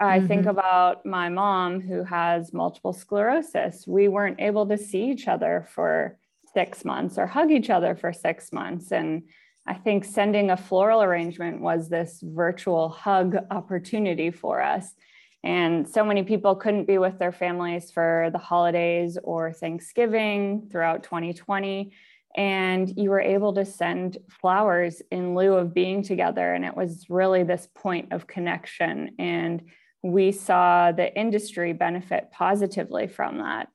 I 0.00 0.18
mm-hmm. 0.18 0.26
think 0.26 0.44
about 0.44 1.06
my 1.06 1.30
mom 1.30 1.80
who 1.80 2.04
has 2.04 2.52
multiple 2.52 2.92
sclerosis. 2.92 3.86
We 3.86 4.08
weren't 4.08 4.38
able 4.38 4.66
to 4.66 4.76
see 4.76 5.10
each 5.10 5.28
other 5.28 5.66
for 5.74 6.18
six 6.52 6.84
months 6.84 7.16
or 7.16 7.26
hug 7.26 7.50
each 7.50 7.70
other 7.70 7.94
for 7.94 8.12
six 8.12 8.52
months. 8.52 8.92
And 8.92 9.22
I 9.70 9.74
think 9.74 10.04
sending 10.04 10.50
a 10.50 10.56
floral 10.56 11.00
arrangement 11.00 11.60
was 11.60 11.88
this 11.88 12.20
virtual 12.24 12.88
hug 12.88 13.36
opportunity 13.52 14.32
for 14.32 14.60
us. 14.60 14.96
And 15.44 15.88
so 15.88 16.04
many 16.04 16.24
people 16.24 16.56
couldn't 16.56 16.88
be 16.88 16.98
with 16.98 17.20
their 17.20 17.30
families 17.30 17.92
for 17.92 18.30
the 18.32 18.38
holidays 18.38 19.16
or 19.22 19.52
Thanksgiving 19.52 20.68
throughout 20.72 21.04
2020 21.04 21.92
and 22.36 22.92
you 22.96 23.10
were 23.10 23.20
able 23.20 23.52
to 23.54 23.64
send 23.64 24.18
flowers 24.28 25.02
in 25.10 25.34
lieu 25.34 25.54
of 25.54 25.74
being 25.74 26.02
together. 26.02 26.52
And 26.54 26.64
it 26.64 26.76
was 26.76 27.06
really 27.08 27.42
this 27.42 27.68
point 27.74 28.12
of 28.12 28.26
connection. 28.26 29.14
And 29.18 29.62
we 30.02 30.32
saw 30.32 30.92
the 30.92 31.16
industry 31.16 31.72
benefit 31.72 32.30
positively 32.32 33.08
from 33.08 33.38
that 33.38 33.68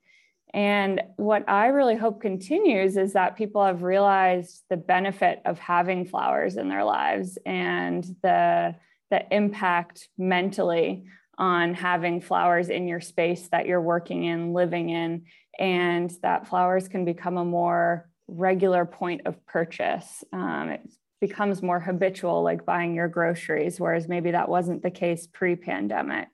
and 0.56 1.02
what 1.18 1.48
i 1.48 1.68
really 1.68 1.96
hope 1.96 2.22
continues 2.22 2.98
is 2.98 3.14
that 3.14 3.36
people 3.36 3.64
have 3.64 3.84
realized 3.84 4.64
the 4.70 4.78
benefit 4.78 5.42
of 5.46 5.60
having 5.60 6.06
flowers 6.06 6.58
in 6.58 6.70
their 6.70 6.84
lives 6.84 7.38
and 7.46 8.04
the 8.24 8.74
the 9.12 9.24
impact 9.36 10.08
mentally 10.18 11.06
on 11.38 11.74
having 11.74 12.22
flowers 12.22 12.70
in 12.70 12.88
your 12.88 13.02
space 13.02 13.50
that 13.50 13.68
you're 13.68 13.82
working 13.82 14.24
in 14.24 14.54
living 14.54 14.90
in 14.90 15.26
and 15.60 16.12
that 16.22 16.48
flowers 16.48 16.88
can 16.88 17.06
become 17.06 17.38
a 17.38 17.46
more 17.46 18.10
regular 18.28 18.86
point 18.86 19.22
of 19.26 19.46
purchase. 19.46 20.24
Um, 20.34 20.70
it 20.70 20.82
becomes 21.22 21.62
more 21.62 21.80
habitual, 21.80 22.44
like 22.44 22.66
buying 22.66 22.96
your 22.96 23.08
groceries, 23.08 23.80
whereas 23.80 24.08
maybe 24.08 24.32
that 24.32 24.50
wasn't 24.50 24.84
the 24.84 24.92
case 24.92 25.28
pre-pandemic. 25.28 26.28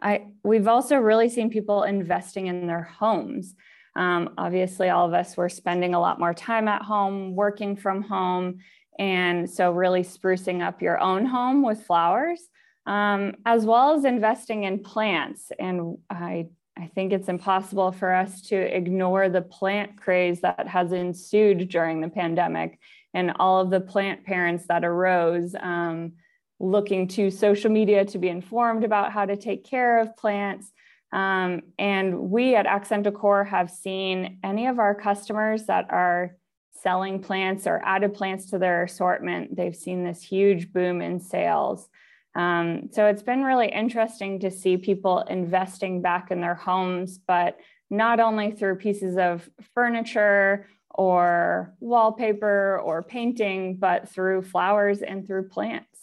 I 0.00 0.26
we've 0.42 0.68
also 0.68 0.96
really 0.96 1.28
seen 1.28 1.50
people 1.50 1.82
investing 1.82 2.46
in 2.46 2.66
their 2.66 2.82
homes. 2.82 3.54
Um, 3.96 4.34
obviously, 4.36 4.88
all 4.88 5.06
of 5.06 5.14
us 5.14 5.36
were 5.36 5.48
spending 5.48 5.94
a 5.94 6.00
lot 6.00 6.18
more 6.18 6.34
time 6.34 6.68
at 6.68 6.82
home, 6.82 7.34
working 7.34 7.76
from 7.76 8.02
home, 8.02 8.58
and 8.98 9.48
so 9.48 9.70
really 9.72 10.02
sprucing 10.02 10.66
up 10.66 10.82
your 10.82 11.00
own 11.00 11.26
home 11.26 11.62
with 11.62 11.84
flowers, 11.84 12.42
um, 12.86 13.34
as 13.46 13.64
well 13.64 13.94
as 13.94 14.04
investing 14.04 14.64
in 14.64 14.82
plants. 14.82 15.52
And 15.58 15.98
I 16.10 16.48
I 16.76 16.90
think 16.94 17.12
it's 17.12 17.28
impossible 17.28 17.92
for 17.92 18.12
us 18.12 18.40
to 18.42 18.56
ignore 18.56 19.28
the 19.28 19.42
plant 19.42 19.96
craze 19.96 20.40
that 20.40 20.66
has 20.66 20.92
ensued 20.92 21.68
during 21.68 22.00
the 22.00 22.08
pandemic 22.08 22.78
and 23.12 23.32
all 23.38 23.60
of 23.60 23.70
the 23.70 23.80
plant 23.80 24.24
parents 24.24 24.66
that 24.66 24.84
arose 24.84 25.54
um, 25.60 26.14
looking 26.60 27.08
to 27.08 27.30
social 27.30 27.70
media 27.70 28.04
to 28.04 28.18
be 28.18 28.28
informed 28.28 28.84
about 28.84 29.12
how 29.12 29.24
to 29.24 29.36
take 29.36 29.64
care 29.64 29.98
of 29.98 30.16
plants. 30.16 30.72
Um, 31.12 31.62
and 31.78 32.30
we 32.30 32.56
at 32.56 32.66
Accent 32.66 33.04
Decor 33.04 33.44
have 33.44 33.70
seen 33.70 34.38
any 34.42 34.66
of 34.66 34.78
our 34.78 34.94
customers 34.94 35.66
that 35.66 35.86
are 35.90 36.36
selling 36.84 37.20
plants 37.20 37.66
or 37.66 37.80
added 37.84 38.14
plants 38.14 38.50
to 38.50 38.58
their 38.58 38.84
assortment, 38.84 39.56
they've 39.56 39.74
seen 39.74 40.04
this 40.04 40.22
huge 40.22 40.72
boom 40.72 41.00
in 41.00 41.18
sales. 41.18 41.88
Um, 42.34 42.90
so 42.92 43.06
it's 43.06 43.22
been 43.22 43.42
really 43.42 43.68
interesting 43.68 44.40
to 44.40 44.50
see 44.50 44.76
people 44.76 45.20
investing 45.20 46.02
back 46.02 46.30
in 46.30 46.40
their 46.40 46.54
homes, 46.54 47.18
but 47.18 47.58
not 47.90 48.20
only 48.20 48.50
through 48.50 48.76
pieces 48.76 49.16
of 49.16 49.48
furniture 49.74 50.66
or 50.90 51.74
wallpaper 51.80 52.80
or 52.80 53.02
painting, 53.02 53.76
but 53.76 54.08
through 54.08 54.42
flowers 54.42 55.00
and 55.00 55.26
through 55.26 55.48
plants. 55.48 55.93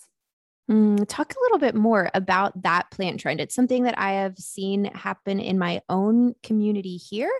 Mm, 0.71 1.05
talk 1.09 1.33
a 1.33 1.41
little 1.41 1.57
bit 1.57 1.75
more 1.75 2.09
about 2.13 2.63
that 2.63 2.89
plant 2.91 3.19
trend. 3.19 3.41
It's 3.41 3.53
something 3.53 3.83
that 3.83 3.99
I 3.99 4.13
have 4.13 4.37
seen 4.37 4.85
happen 4.85 5.41
in 5.41 5.59
my 5.59 5.81
own 5.89 6.33
community 6.43 6.95
here. 6.95 7.31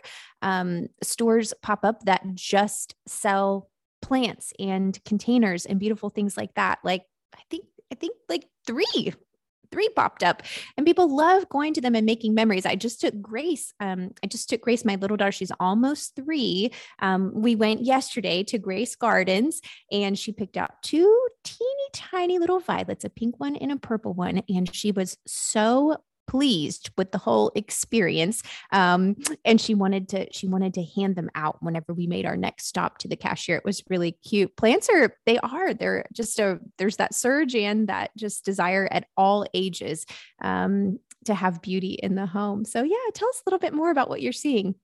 Um, 0.42 0.88
stores 1.02 1.54
pop 1.62 1.86
up 1.86 2.04
that 2.06 2.24
just 2.36 2.96
sell 3.08 3.70
plants 4.02 4.52
and 4.60 5.02
containers 5.06 5.66
and 5.66 5.80
beautiful 5.80 6.10
things 6.10 6.36
like 6.36 6.54
that. 6.56 6.80
Like 6.84 7.06
I 7.34 7.40
think 7.50 7.66
I 7.90 7.96
think 7.96 8.18
like 8.28 8.48
three 8.68 9.14
three 9.72 9.90
popped 9.90 10.24
up 10.24 10.44
and 10.78 10.86
people 10.86 11.16
love 11.16 11.48
going 11.50 11.74
to 11.74 11.82
them 11.82 11.96
and 11.96 12.06
making 12.06 12.34
memories. 12.34 12.66
I 12.66 12.76
just 12.76 13.02
took 13.02 13.22
Grace. 13.22 13.74
Um, 13.80 14.12
I 14.24 14.28
just 14.28 14.50
took 14.50 14.62
Grace, 14.62 14.86
my 14.86 14.96
little 14.96 15.18
daughter. 15.18 15.32
She's 15.32 15.52
almost 15.60 16.16
three. 16.16 16.72
Um, 17.00 17.32
we 17.34 17.56
went 17.56 17.82
yesterday 17.82 18.44
to 18.44 18.58
Grace 18.58 18.96
Gardens 18.96 19.62
and 19.92 20.18
she 20.18 20.32
picked 20.32 20.58
out 20.58 20.82
two 20.84 21.28
teeny 21.44 21.70
tiny 21.94 22.40
little 22.40 22.60
violets, 22.60 23.04
a 23.04 23.10
pink 23.10 23.40
one 23.40 23.56
and 23.56 23.72
a 23.72 23.78
purple 23.78 24.14
one. 24.14 24.44
And 24.50 24.74
she 24.74 24.92
was 24.92 25.18
so 25.26 25.98
pleased 26.32 26.92
with 26.98 27.12
the 27.12 27.18
whole 27.18 27.52
experience 27.56 28.42
um, 28.72 29.18
and 29.44 29.60
she 29.60 29.76
wanted 29.76 30.08
to 30.08 30.26
she 30.32 30.48
wanted 30.48 30.74
to 30.74 30.84
hand 30.96 31.18
them 31.18 31.30
out 31.36 31.62
whenever 31.62 31.94
we 31.94 32.08
made 32.08 32.26
our 32.26 32.38
next 32.38 32.68
stop 32.68 32.98
to 32.98 33.10
the 33.10 33.18
cashier. 33.18 33.58
It 33.58 33.66
was 33.66 33.84
really 33.90 34.14
cute. 34.14 34.56
Plants 34.56 34.88
are 34.88 35.14
they 35.26 35.40
are 35.40 35.74
they're 35.74 36.06
just 36.14 36.40
a 36.40 36.60
there's 36.78 36.96
that 36.98 37.14
surge 37.14 37.54
and 37.54 37.90
that 37.90 38.12
just 38.16 38.46
desire 38.46 38.88
at 38.90 39.08
all 39.18 39.46
ages 39.54 40.06
um, 40.42 41.00
to 41.26 41.34
have 41.34 41.62
beauty 41.62 42.00
in 42.02 42.16
the 42.16 42.26
home. 42.26 42.64
So 42.64 42.82
yeah 42.82 42.96
tell 43.14 43.28
us 43.28 43.42
a 43.42 43.50
little 43.50 43.60
bit 43.60 43.74
more 43.74 43.92
about 43.92 44.08
what 44.08 44.22
you're 44.22 44.32
seeing 44.32 44.76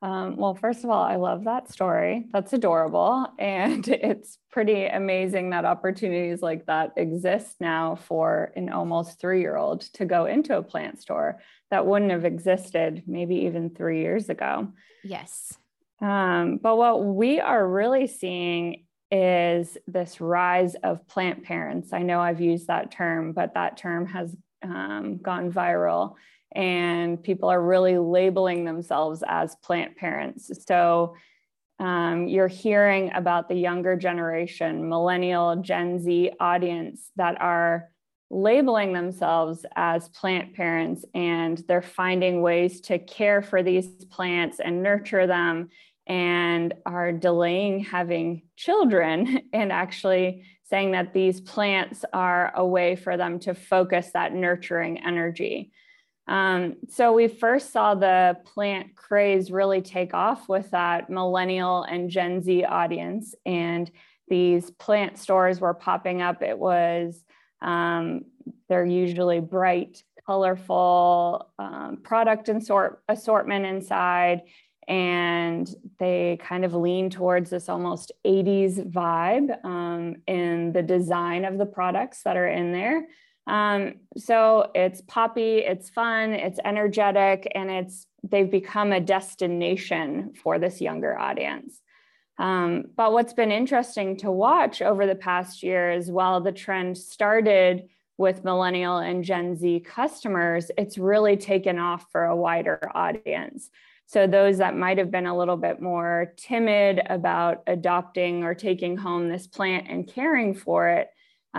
um, 0.00 0.36
well, 0.36 0.54
first 0.54 0.84
of 0.84 0.90
all, 0.90 1.02
I 1.02 1.16
love 1.16 1.44
that 1.44 1.72
story. 1.72 2.26
That's 2.32 2.52
adorable. 2.52 3.26
And 3.38 3.86
it's 3.88 4.38
pretty 4.50 4.86
amazing 4.86 5.50
that 5.50 5.64
opportunities 5.64 6.42
like 6.42 6.66
that 6.66 6.92
exist 6.96 7.56
now 7.60 7.96
for 7.96 8.52
an 8.56 8.68
almost 8.68 9.20
three 9.20 9.40
year 9.40 9.56
old 9.56 9.82
to 9.94 10.04
go 10.04 10.26
into 10.26 10.56
a 10.56 10.62
plant 10.62 11.00
store 11.00 11.40
that 11.70 11.86
wouldn't 11.86 12.10
have 12.10 12.24
existed 12.24 13.04
maybe 13.06 13.36
even 13.36 13.70
three 13.70 14.00
years 14.00 14.28
ago. 14.28 14.72
Yes. 15.04 15.56
Um, 16.00 16.58
but 16.62 16.76
what 16.76 17.04
we 17.04 17.40
are 17.40 17.66
really 17.66 18.06
seeing 18.06 18.84
is 19.10 19.78
this 19.86 20.20
rise 20.20 20.74
of 20.76 21.06
plant 21.08 21.44
parents. 21.44 21.92
I 21.92 22.02
know 22.02 22.20
I've 22.20 22.40
used 22.40 22.66
that 22.66 22.90
term, 22.90 23.32
but 23.32 23.54
that 23.54 23.76
term 23.76 24.06
has 24.06 24.36
um, 24.62 25.18
gone 25.18 25.52
viral 25.52 26.14
and 26.52 27.22
people 27.22 27.48
are 27.48 27.62
really 27.62 27.98
labeling 27.98 28.64
themselves 28.64 29.22
as 29.26 29.56
plant 29.56 29.96
parents. 29.96 30.50
So 30.66 31.14
um, 31.78 32.26
you're 32.26 32.48
hearing 32.48 33.12
about 33.14 33.48
the 33.48 33.54
younger 33.54 33.96
generation, 33.96 34.88
millennial, 34.88 35.56
Gen 35.56 36.00
Z 36.00 36.32
audience 36.40 37.10
that 37.16 37.40
are 37.40 37.90
labeling 38.30 38.92
themselves 38.92 39.64
as 39.76 40.08
plant 40.10 40.54
parents 40.54 41.04
and 41.14 41.58
they're 41.66 41.80
finding 41.80 42.42
ways 42.42 42.80
to 42.82 42.98
care 42.98 43.40
for 43.40 43.62
these 43.62 43.86
plants 44.06 44.60
and 44.60 44.82
nurture 44.82 45.26
them 45.26 45.68
and 46.06 46.74
are 46.84 47.12
delaying 47.12 47.80
having 47.80 48.42
children 48.56 49.40
and 49.52 49.72
actually 49.72 50.44
saying 50.64 50.92
that 50.92 51.14
these 51.14 51.40
plants 51.40 52.04
are 52.12 52.52
a 52.54 52.66
way 52.66 52.96
for 52.96 53.16
them 53.16 53.38
to 53.38 53.54
focus 53.54 54.10
that 54.12 54.34
nurturing 54.34 54.98
energy. 54.98 55.70
Um, 56.28 56.76
so 56.90 57.14
we 57.14 57.26
first 57.26 57.72
saw 57.72 57.94
the 57.94 58.36
plant 58.44 58.94
craze 58.94 59.50
really 59.50 59.80
take 59.80 60.12
off 60.12 60.48
with 60.48 60.70
that 60.72 61.08
millennial 61.08 61.84
and 61.84 62.10
Gen 62.10 62.42
Z 62.42 62.64
audience, 62.64 63.34
and 63.46 63.90
these 64.28 64.70
plant 64.70 65.18
stores 65.18 65.58
were 65.58 65.72
popping 65.72 66.20
up. 66.20 66.42
It 66.42 66.58
was 66.58 67.24
um, 67.62 68.26
they're 68.68 68.84
usually 68.84 69.40
bright, 69.40 70.02
colorful 70.26 71.50
um, 71.58 71.98
product 72.02 72.50
assort- 72.50 73.02
assortment 73.08 73.64
inside, 73.64 74.42
and 74.86 75.68
they 75.98 76.38
kind 76.42 76.66
of 76.66 76.74
lean 76.74 77.08
towards 77.08 77.48
this 77.48 77.70
almost 77.70 78.12
80s 78.26 78.90
vibe 78.90 79.64
um, 79.64 80.16
in 80.26 80.72
the 80.72 80.82
design 80.82 81.46
of 81.46 81.56
the 81.56 81.66
products 81.66 82.22
that 82.24 82.36
are 82.36 82.48
in 82.48 82.72
there. 82.72 83.06
Um, 83.48 83.94
so 84.18 84.70
it's 84.74 85.00
poppy, 85.00 85.58
it's 85.58 85.88
fun, 85.88 86.34
it's 86.34 86.60
energetic, 86.64 87.50
and 87.54 87.70
it's 87.70 88.06
they've 88.22 88.50
become 88.50 88.92
a 88.92 89.00
destination 89.00 90.34
for 90.42 90.58
this 90.58 90.80
younger 90.80 91.18
audience. 91.18 91.80
Um, 92.38 92.84
but 92.94 93.12
what's 93.12 93.32
been 93.32 93.50
interesting 93.50 94.18
to 94.18 94.30
watch 94.30 94.82
over 94.82 95.06
the 95.06 95.14
past 95.14 95.62
year 95.62 95.90
is 95.90 96.10
while 96.10 96.40
the 96.40 96.52
trend 96.52 96.98
started 96.98 97.88
with 98.18 98.44
millennial 98.44 98.98
and 98.98 99.24
Gen 99.24 99.56
Z 99.56 99.80
customers, 99.80 100.70
it's 100.76 100.98
really 100.98 101.36
taken 101.36 101.78
off 101.78 102.06
for 102.12 102.24
a 102.24 102.36
wider 102.36 102.90
audience. 102.94 103.70
So, 104.06 104.26
those 104.26 104.58
that 104.58 104.76
might 104.76 104.98
have 104.98 105.10
been 105.10 105.26
a 105.26 105.36
little 105.36 105.56
bit 105.56 105.80
more 105.80 106.34
timid 106.36 107.00
about 107.08 107.62
adopting 107.66 108.44
or 108.44 108.54
taking 108.54 108.96
home 108.96 109.28
this 109.28 109.46
plant 109.46 109.86
and 109.88 110.06
caring 110.06 110.54
for 110.54 110.88
it 110.88 111.08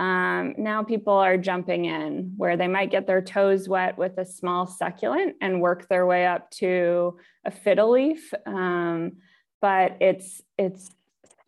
um, 0.00 0.54
now 0.56 0.82
people 0.82 1.12
are 1.12 1.36
jumping 1.36 1.84
in 1.84 2.32
where 2.38 2.56
they 2.56 2.68
might 2.68 2.90
get 2.90 3.06
their 3.06 3.20
toes 3.20 3.68
wet 3.68 3.98
with 3.98 4.16
a 4.16 4.24
small 4.24 4.66
succulent 4.66 5.36
and 5.42 5.60
work 5.60 5.88
their 5.88 6.06
way 6.06 6.26
up 6.26 6.50
to 6.52 7.18
a 7.44 7.50
fiddle 7.50 7.90
leaf. 7.90 8.32
Um, 8.46 9.18
but 9.60 9.98
it's 10.00 10.40
it's 10.56 10.88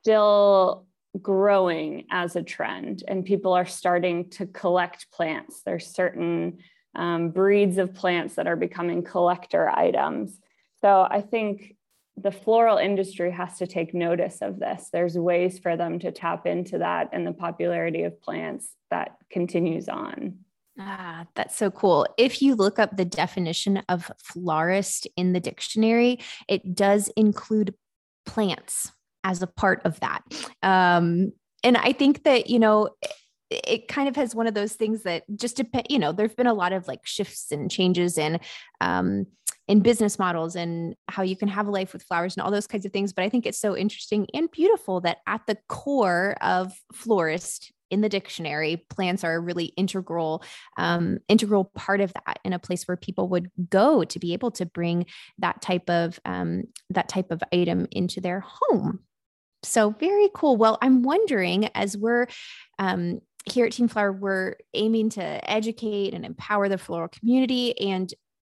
still 0.02 0.86
growing 1.18 2.04
as 2.10 2.36
a 2.36 2.42
trend, 2.42 3.02
and 3.08 3.24
people 3.24 3.54
are 3.54 3.64
starting 3.64 4.28
to 4.30 4.44
collect 4.44 5.10
plants. 5.10 5.62
There's 5.64 5.86
certain 5.86 6.58
um, 6.94 7.30
breeds 7.30 7.78
of 7.78 7.94
plants 7.94 8.34
that 8.34 8.46
are 8.46 8.56
becoming 8.56 9.02
collector 9.02 9.70
items. 9.70 10.38
So 10.82 11.08
I 11.10 11.22
think 11.22 11.74
the 12.16 12.32
floral 12.32 12.78
industry 12.78 13.30
has 13.30 13.58
to 13.58 13.66
take 13.66 13.94
notice 13.94 14.42
of 14.42 14.58
this. 14.58 14.88
There's 14.92 15.16
ways 15.16 15.58
for 15.58 15.76
them 15.76 15.98
to 16.00 16.12
tap 16.12 16.46
into 16.46 16.78
that 16.78 17.08
and 17.12 17.26
the 17.26 17.32
popularity 17.32 18.04
of 18.04 18.20
plants 18.20 18.68
that 18.90 19.16
continues 19.30 19.88
on. 19.88 20.38
Ah, 20.78 21.26
that's 21.34 21.56
so 21.56 21.70
cool. 21.70 22.06
If 22.16 22.40
you 22.40 22.54
look 22.54 22.78
up 22.78 22.96
the 22.96 23.04
definition 23.04 23.82
of 23.88 24.10
florist 24.18 25.06
in 25.16 25.32
the 25.32 25.40
dictionary, 25.40 26.20
it 26.48 26.74
does 26.74 27.08
include 27.16 27.74
plants 28.24 28.92
as 29.24 29.42
a 29.42 29.46
part 29.46 29.82
of 29.84 30.00
that. 30.00 30.22
Um, 30.62 31.32
and 31.62 31.76
I 31.76 31.92
think 31.92 32.24
that, 32.24 32.48
you 32.48 32.58
know, 32.58 32.90
it 33.50 33.86
kind 33.86 34.08
of 34.08 34.16
has 34.16 34.34
one 34.34 34.46
of 34.46 34.54
those 34.54 34.72
things 34.74 35.02
that 35.02 35.24
just 35.36 35.56
depend, 35.56 35.86
you 35.90 35.98
know, 35.98 36.12
there've 36.12 36.36
been 36.36 36.46
a 36.46 36.54
lot 36.54 36.72
of 36.72 36.88
like 36.88 37.00
shifts 37.04 37.52
and 37.52 37.70
changes 37.70 38.16
in 38.16 38.40
um 38.80 39.26
in 39.72 39.80
business 39.80 40.18
models 40.18 40.54
and 40.54 40.94
how 41.08 41.22
you 41.22 41.34
can 41.34 41.48
have 41.48 41.66
a 41.66 41.70
life 41.70 41.94
with 41.94 42.02
flowers 42.02 42.36
and 42.36 42.44
all 42.44 42.50
those 42.50 42.66
kinds 42.66 42.84
of 42.84 42.92
things. 42.92 43.14
But 43.14 43.24
I 43.24 43.30
think 43.30 43.46
it's 43.46 43.58
so 43.58 43.74
interesting 43.74 44.26
and 44.34 44.50
beautiful 44.50 45.00
that 45.00 45.20
at 45.26 45.40
the 45.46 45.56
core 45.66 46.36
of 46.42 46.74
florist 46.92 47.72
in 47.90 48.02
the 48.02 48.10
dictionary, 48.10 48.84
plants 48.90 49.24
are 49.24 49.34
a 49.34 49.40
really 49.40 49.72
integral, 49.78 50.42
um, 50.76 51.20
integral 51.26 51.72
part 51.74 52.02
of 52.02 52.12
that 52.12 52.38
in 52.44 52.52
a 52.52 52.58
place 52.58 52.84
where 52.84 52.98
people 52.98 53.30
would 53.30 53.50
go 53.70 54.04
to 54.04 54.18
be 54.18 54.34
able 54.34 54.50
to 54.50 54.66
bring 54.66 55.06
that 55.38 55.62
type 55.62 55.88
of 55.88 56.20
um, 56.26 56.64
that 56.90 57.08
type 57.08 57.30
of 57.30 57.42
item 57.50 57.86
into 57.90 58.20
their 58.20 58.44
home. 58.46 59.00
So 59.62 59.88
very 59.88 60.28
cool. 60.34 60.58
Well, 60.58 60.76
I'm 60.82 61.02
wondering 61.02 61.70
as 61.74 61.96
we're 61.96 62.26
um, 62.78 63.20
here 63.50 63.64
at 63.64 63.72
Team 63.72 63.88
Flower, 63.88 64.12
we're 64.12 64.56
aiming 64.74 65.08
to 65.10 65.50
educate 65.50 66.12
and 66.12 66.26
empower 66.26 66.68
the 66.68 66.76
floral 66.76 67.08
community. 67.08 67.78
And 67.80 68.12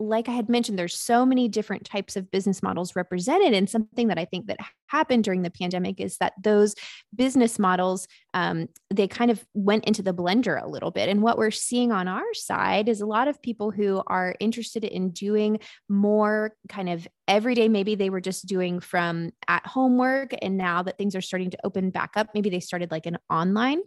like 0.08 0.30
I 0.30 0.32
had 0.32 0.50
mentioned, 0.50 0.78
there's 0.78 0.98
so 0.98 1.26
many 1.26 1.48
different 1.48 1.86
types 1.86 2.16
of 2.16 2.30
business 2.32 2.62
models 2.62 2.96
represented. 2.96 3.54
And 3.54 3.70
something 3.70 4.08
that 4.08 4.18
I 4.18 4.26
think 4.26 4.48
that 4.48 4.58
happened 4.88 5.24
during 5.24 5.42
the 5.42 5.50
pandemic 5.50 6.00
is 6.00 6.18
that 6.18 6.34
those 6.42 6.76
business 7.16 7.58
models, 7.58 8.08
um, 8.34 8.68
they 8.94 9.08
kind 9.08 9.32
of 9.32 9.44
went 9.54 9.86
into 9.86 10.02
the 10.02 10.14
blender 10.14 10.62
a 10.62 10.68
little 10.68 10.92
bit. 10.92 11.10
And 11.10 11.22
what 11.22 11.38
we're 11.38 11.52
seeing 11.52 11.92
on 11.92 12.08
our 12.08 12.34
side 12.34 12.90
is 12.90 13.02
a 13.02 13.06
lot 13.06 13.28
of 13.28 13.42
people 13.42 13.72
who 13.72 14.02
are 14.08 14.36
interested 14.40 14.84
in 14.84 15.12
doing 15.12 15.60
more 15.90 16.56
kind 16.70 16.90
of 16.90 17.08
everyday. 17.28 17.70
Maybe 17.70 17.96
they 17.96 18.10
were 18.10 18.22
just 18.22 18.46
doing 18.46 18.80
from 18.80 19.32
at 19.48 19.66
home 19.66 19.98
work. 19.98 20.34
And 20.42 20.58
now 20.58 20.84
that 20.84 20.98
things 20.98 21.16
are 21.16 21.22
starting 21.22 21.50
to 21.52 21.58
open 21.64 21.90
back 21.90 22.12
up, 22.16 22.30
maybe 22.34 22.50
they 22.50 22.60
started 22.60 22.92
like 22.92 23.06
an 23.06 23.18
online 23.30 23.82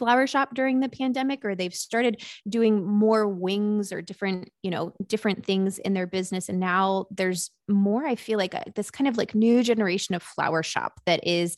flower 0.00 0.26
shop 0.26 0.54
during 0.54 0.80
the 0.80 0.88
pandemic 0.88 1.44
or 1.44 1.54
they've 1.54 1.74
started 1.74 2.22
doing 2.48 2.82
more 2.82 3.28
wings 3.28 3.92
or 3.92 4.00
different 4.00 4.50
you 4.62 4.70
know 4.70 4.94
different 5.06 5.44
things 5.44 5.78
in 5.78 5.92
their 5.92 6.06
business 6.06 6.48
and 6.48 6.58
now 6.58 7.04
there's 7.10 7.50
more 7.68 8.06
i 8.06 8.14
feel 8.14 8.38
like 8.38 8.54
a, 8.54 8.60
uh, 8.60 8.72
this 8.74 8.90
kind 8.90 9.06
of 9.06 9.18
like 9.18 9.34
new 9.34 9.62
generation 9.62 10.14
of 10.14 10.22
flower 10.22 10.62
shop 10.62 11.02
that 11.04 11.20
is 11.26 11.54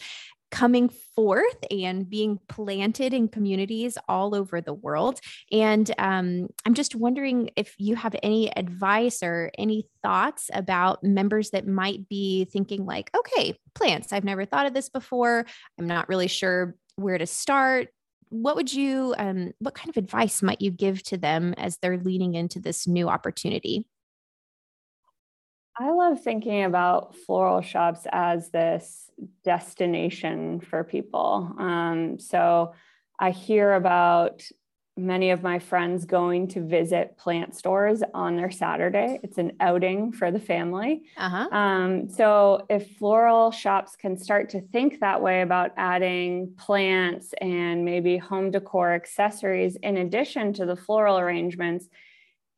coming 0.51 0.91
forth 1.17 1.57
and 1.71 2.09
being 2.11 2.39
planted 2.49 3.15
in 3.15 3.27
communities 3.27 3.97
all 4.07 4.35
over 4.35 4.61
the 4.61 4.75
world. 4.75 5.19
And 5.51 5.91
um, 5.99 6.49
I'm 6.67 6.75
just 6.75 6.95
wondering 6.95 7.51
if 7.57 7.75
you 7.79 7.97
have 7.97 8.15
any 8.23 8.55
advice 8.55 9.23
or 9.23 9.51
any 9.57 9.89
thoughts 10.03 10.51
about 10.53 11.03
members 11.03 11.51
that 11.51 11.67
might 11.67 12.07
be 12.09 12.45
thinking, 12.45 12.85
like, 12.85 13.11
okay, 13.17 13.59
plants, 13.75 14.13
I've 14.13 14.25
never 14.25 14.45
thought 14.45 14.67
of 14.67 14.75
this 14.75 14.91
before. 14.91 15.47
I'm 15.79 15.87
not 15.87 16.09
really 16.11 16.29
sure 16.29 16.77
where 16.97 17.19
to 17.19 17.27
start. 17.27 17.89
What 18.33 18.57
would 18.57 18.73
you, 18.73 19.15
um, 19.19 19.53
what 19.59 19.75
kind 19.75 19.91
of 19.91 19.99
advice 19.99 20.41
might 20.41 20.63
you 20.63 20.71
give 20.71 21.03
to 21.05 21.19
them 21.19 21.53
as 21.59 21.77
they're 21.77 21.99
leaning 21.99 22.35
into 22.35 22.61
this 22.61 22.87
new 22.87 23.11
opportunity? 23.11 23.87
I 25.79 25.91
love 25.91 26.23
thinking 26.23 26.65
about 26.65 27.15
floral 27.15 27.61
shops 27.61 28.07
as 28.11 28.51
this 28.51 29.11
destination 29.45 30.61
for 30.61 30.83
people. 30.83 31.55
Um, 31.59 32.19
so 32.19 32.73
I 33.21 33.33
hear 33.33 33.75
about 33.75 34.43
many 34.97 35.31
of 35.31 35.43
my 35.43 35.59
friends 35.59 36.05
going 36.05 36.49
to 36.49 36.61
visit 36.61 37.17
plant 37.17 37.55
stores 37.55 38.03
on 38.13 38.37
their 38.37 38.51
Saturday. 38.51 39.19
It's 39.23 39.39
an 39.39 39.53
outing 39.59 40.13
for 40.13 40.31
the 40.31 40.39
family. 40.39 41.05
Uh-huh. 41.17 41.49
Um, 41.51 42.09
so 42.11 42.67
if 42.69 42.97
floral 42.99 43.51
shops 43.51 43.97
can 43.97 44.19
start 44.19 44.51
to 44.51 44.61
think 44.61 45.01
that 45.01 45.23
way 45.23 45.41
about 45.41 45.71
adding 45.77 46.53
plants 46.59 47.33
and 47.41 47.85
maybe 47.85 48.19
home 48.19 48.51
decor 48.51 48.93
accessories 48.93 49.77
in 49.77 49.97
addition 49.97 50.53
to 50.55 50.67
the 50.67 50.77
floral 50.77 51.19
arrangements, 51.19 51.89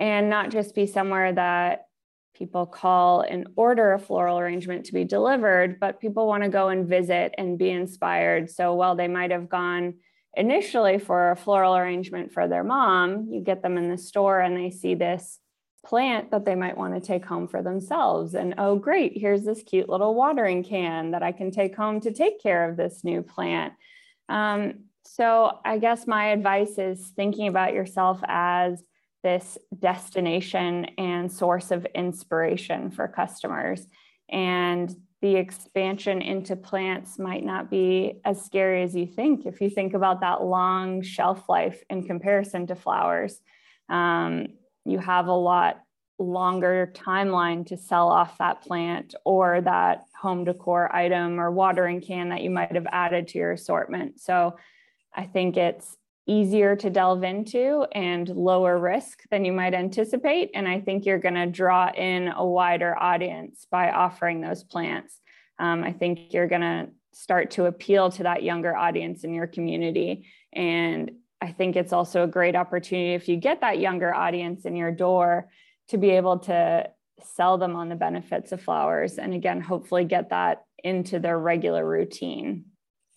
and 0.00 0.28
not 0.28 0.50
just 0.50 0.74
be 0.74 0.86
somewhere 0.86 1.32
that 1.32 1.86
people 2.34 2.66
call 2.66 3.20
and 3.20 3.46
order 3.54 3.92
a 3.92 3.98
floral 3.98 4.40
arrangement 4.40 4.84
to 4.86 4.92
be 4.92 5.04
delivered, 5.04 5.78
but 5.78 6.00
people 6.00 6.26
want 6.26 6.42
to 6.42 6.48
go 6.48 6.68
and 6.68 6.88
visit 6.88 7.32
and 7.38 7.58
be 7.58 7.70
inspired. 7.70 8.50
So 8.50 8.74
while 8.74 8.96
they 8.96 9.06
might 9.06 9.30
have 9.30 9.48
gone 9.48 9.94
initially 10.36 10.98
for 10.98 11.30
a 11.30 11.36
floral 11.36 11.76
arrangement 11.76 12.32
for 12.32 12.48
their 12.48 12.64
mom, 12.64 13.28
you 13.30 13.40
get 13.40 13.62
them 13.62 13.78
in 13.78 13.90
the 13.90 13.98
store 13.98 14.40
and 14.40 14.56
they 14.56 14.70
see 14.70 14.94
this 14.94 15.38
plant 15.84 16.30
that 16.30 16.44
they 16.44 16.54
might 16.54 16.78
want 16.78 16.94
to 16.94 17.00
take 17.00 17.24
home 17.24 17.46
for 17.46 17.62
themselves. 17.62 18.34
And 18.34 18.54
oh, 18.58 18.76
great, 18.76 19.16
here's 19.16 19.44
this 19.44 19.62
cute 19.62 19.88
little 19.88 20.14
watering 20.14 20.64
can 20.64 21.10
that 21.10 21.22
I 21.22 21.32
can 21.32 21.50
take 21.50 21.76
home 21.76 22.00
to 22.00 22.12
take 22.12 22.42
care 22.42 22.68
of 22.68 22.76
this 22.76 23.04
new 23.04 23.22
plant. 23.22 23.74
Um, 24.28 24.84
so 25.04 25.58
I 25.64 25.78
guess 25.78 26.06
my 26.06 26.26
advice 26.28 26.78
is 26.78 27.12
thinking 27.14 27.48
about 27.48 27.74
yourself 27.74 28.20
as 28.26 28.82
this 29.22 29.58
destination 29.78 30.86
and 30.98 31.30
source 31.30 31.70
of 31.70 31.86
inspiration 31.94 32.90
for 32.90 33.06
customers. 33.08 33.86
And 34.30 34.94
the 35.22 35.36
expansion 35.36 36.20
into 36.20 36.54
plants 36.54 37.18
might 37.18 37.44
not 37.44 37.70
be 37.70 38.20
as 38.24 38.44
scary 38.44 38.82
as 38.82 38.94
you 38.94 39.06
think 39.06 39.46
if 39.46 39.60
you 39.60 39.70
think 39.70 39.94
about 39.94 40.20
that 40.20 40.42
long 40.42 41.02
shelf 41.02 41.48
life 41.48 41.82
in 41.88 42.06
comparison 42.06 42.66
to 42.66 42.74
flowers. 42.74 43.40
Um, 43.88 44.48
you 44.84 44.98
have 44.98 45.28
a 45.28 45.32
lot 45.32 45.80
longer 46.18 46.92
timeline 46.94 47.66
to 47.66 47.76
sell 47.76 48.08
off 48.08 48.38
that 48.38 48.62
plant 48.62 49.14
or 49.24 49.60
that 49.62 50.04
home 50.14 50.44
decor 50.44 50.94
item 50.94 51.40
or 51.40 51.50
watering 51.50 52.00
can 52.00 52.28
that 52.28 52.42
you 52.42 52.50
might 52.50 52.74
have 52.74 52.86
added 52.92 53.28
to 53.28 53.38
your 53.38 53.52
assortment. 53.52 54.20
So 54.20 54.56
I 55.14 55.24
think 55.24 55.56
it's 55.56 55.96
easier 56.26 56.74
to 56.76 56.90
delve 56.90 57.22
into 57.22 57.86
and 57.92 58.28
lower 58.28 58.78
risk 58.78 59.22
than 59.30 59.44
you 59.44 59.52
might 59.52 59.74
anticipate. 59.74 60.50
And 60.54 60.66
I 60.66 60.80
think 60.80 61.04
you're 61.04 61.18
going 61.18 61.34
to 61.34 61.46
draw 61.46 61.90
in 61.90 62.28
a 62.28 62.44
wider 62.44 62.96
audience 62.98 63.66
by 63.70 63.90
offering 63.90 64.40
those 64.40 64.62
plants. 64.62 65.20
Um, 65.58 65.84
I 65.84 65.92
think 65.92 66.32
you're 66.32 66.48
going 66.48 66.62
to 66.62 66.88
start 67.12 67.52
to 67.52 67.66
appeal 67.66 68.10
to 68.10 68.24
that 68.24 68.42
younger 68.42 68.74
audience 68.74 69.22
in 69.22 69.34
your 69.34 69.46
community. 69.46 70.26
And 70.52 71.12
I 71.40 71.52
think 71.52 71.76
it's 71.76 71.92
also 71.92 72.24
a 72.24 72.28
great 72.28 72.56
opportunity 72.56 73.14
if 73.14 73.28
you 73.28 73.36
get 73.36 73.60
that 73.60 73.78
younger 73.78 74.14
audience 74.14 74.64
in 74.64 74.76
your 74.76 74.90
door 74.90 75.50
to 75.88 75.98
be 75.98 76.10
able 76.10 76.38
to 76.40 76.88
sell 77.22 77.58
them 77.58 77.76
on 77.76 77.88
the 77.88 77.94
benefits 77.94 78.52
of 78.52 78.62
flowers. 78.62 79.18
And 79.18 79.34
again, 79.34 79.60
hopefully 79.60 80.04
get 80.04 80.30
that 80.30 80.64
into 80.82 81.18
their 81.18 81.38
regular 81.38 81.86
routine. 81.86 82.64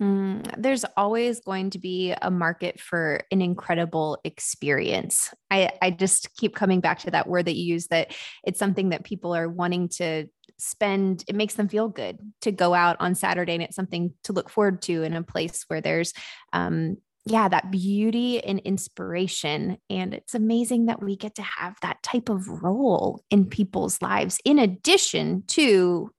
Mm, 0.02 0.62
there's 0.62 0.86
always 0.96 1.40
going 1.40 1.72
to 1.72 1.80
be 1.80 2.14
a 2.22 2.30
market 2.30 2.80
for 2.80 3.22
an 3.32 3.42
incredible 3.42 4.20
experience. 4.24 5.34
I, 5.50 5.72
I 5.82 5.90
just 5.90 6.36
keep 6.36 6.56
coming 6.56 6.82
back 6.82 7.00
to 7.00 7.12
that 7.12 7.28
word 7.28 7.46
that 7.46 7.56
you 7.56 7.74
use 7.74 7.88
that 7.88 8.14
it's 8.44 8.60
something 8.60 8.90
that 8.90 9.04
people 9.04 9.36
are 9.36 9.50
wanting 9.50 9.90
to 9.90 10.28
spend. 10.60 11.24
It 11.28 11.36
makes 11.36 11.56
them 11.56 11.68
feel 11.68 11.90
good 11.90 12.20
to 12.42 12.52
go 12.52 12.76
out 12.76 12.98
on 13.00 13.16
Saturday 13.16 13.54
and 13.54 13.64
it's 13.64 13.76
something 13.76 14.14
to 14.26 14.34
look 14.34 14.52
forward 14.52 14.84
to 14.84 15.02
in 15.02 15.14
a 15.14 15.24
place 15.24 15.64
where 15.68 15.82
there's, 15.82 16.14
um, 16.54 16.98
yeah, 17.26 17.50
that 17.50 17.72
beauty 17.72 18.44
and 18.44 18.60
inspiration. 18.60 19.78
And 19.90 20.14
it's 20.14 20.36
amazing 20.36 20.86
that 20.86 21.02
we 21.02 21.16
get 21.16 21.36
to 21.36 21.42
have 21.42 21.76
that 21.82 22.02
type 22.04 22.30
of 22.30 22.48
role 22.48 23.24
in 23.32 23.48
people's 23.48 24.02
lives, 24.02 24.40
in 24.46 24.60
addition 24.60 25.44
to 25.48 26.12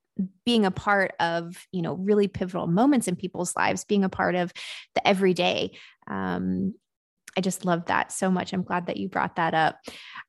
being 0.44 0.64
a 0.64 0.70
part 0.70 1.12
of 1.20 1.66
you 1.72 1.82
know 1.82 1.94
really 1.94 2.28
pivotal 2.28 2.66
moments 2.66 3.08
in 3.08 3.16
people's 3.16 3.54
lives 3.56 3.84
being 3.84 4.04
a 4.04 4.08
part 4.08 4.34
of 4.34 4.52
the 4.94 5.06
everyday. 5.06 5.76
Um, 6.06 6.74
i 7.36 7.40
just 7.40 7.64
love 7.64 7.86
that 7.86 8.10
so 8.10 8.30
much. 8.30 8.52
I'm 8.52 8.64
glad 8.64 8.86
that 8.86 8.96
you 8.96 9.08
brought 9.08 9.36
that 9.36 9.54
up. 9.54 9.78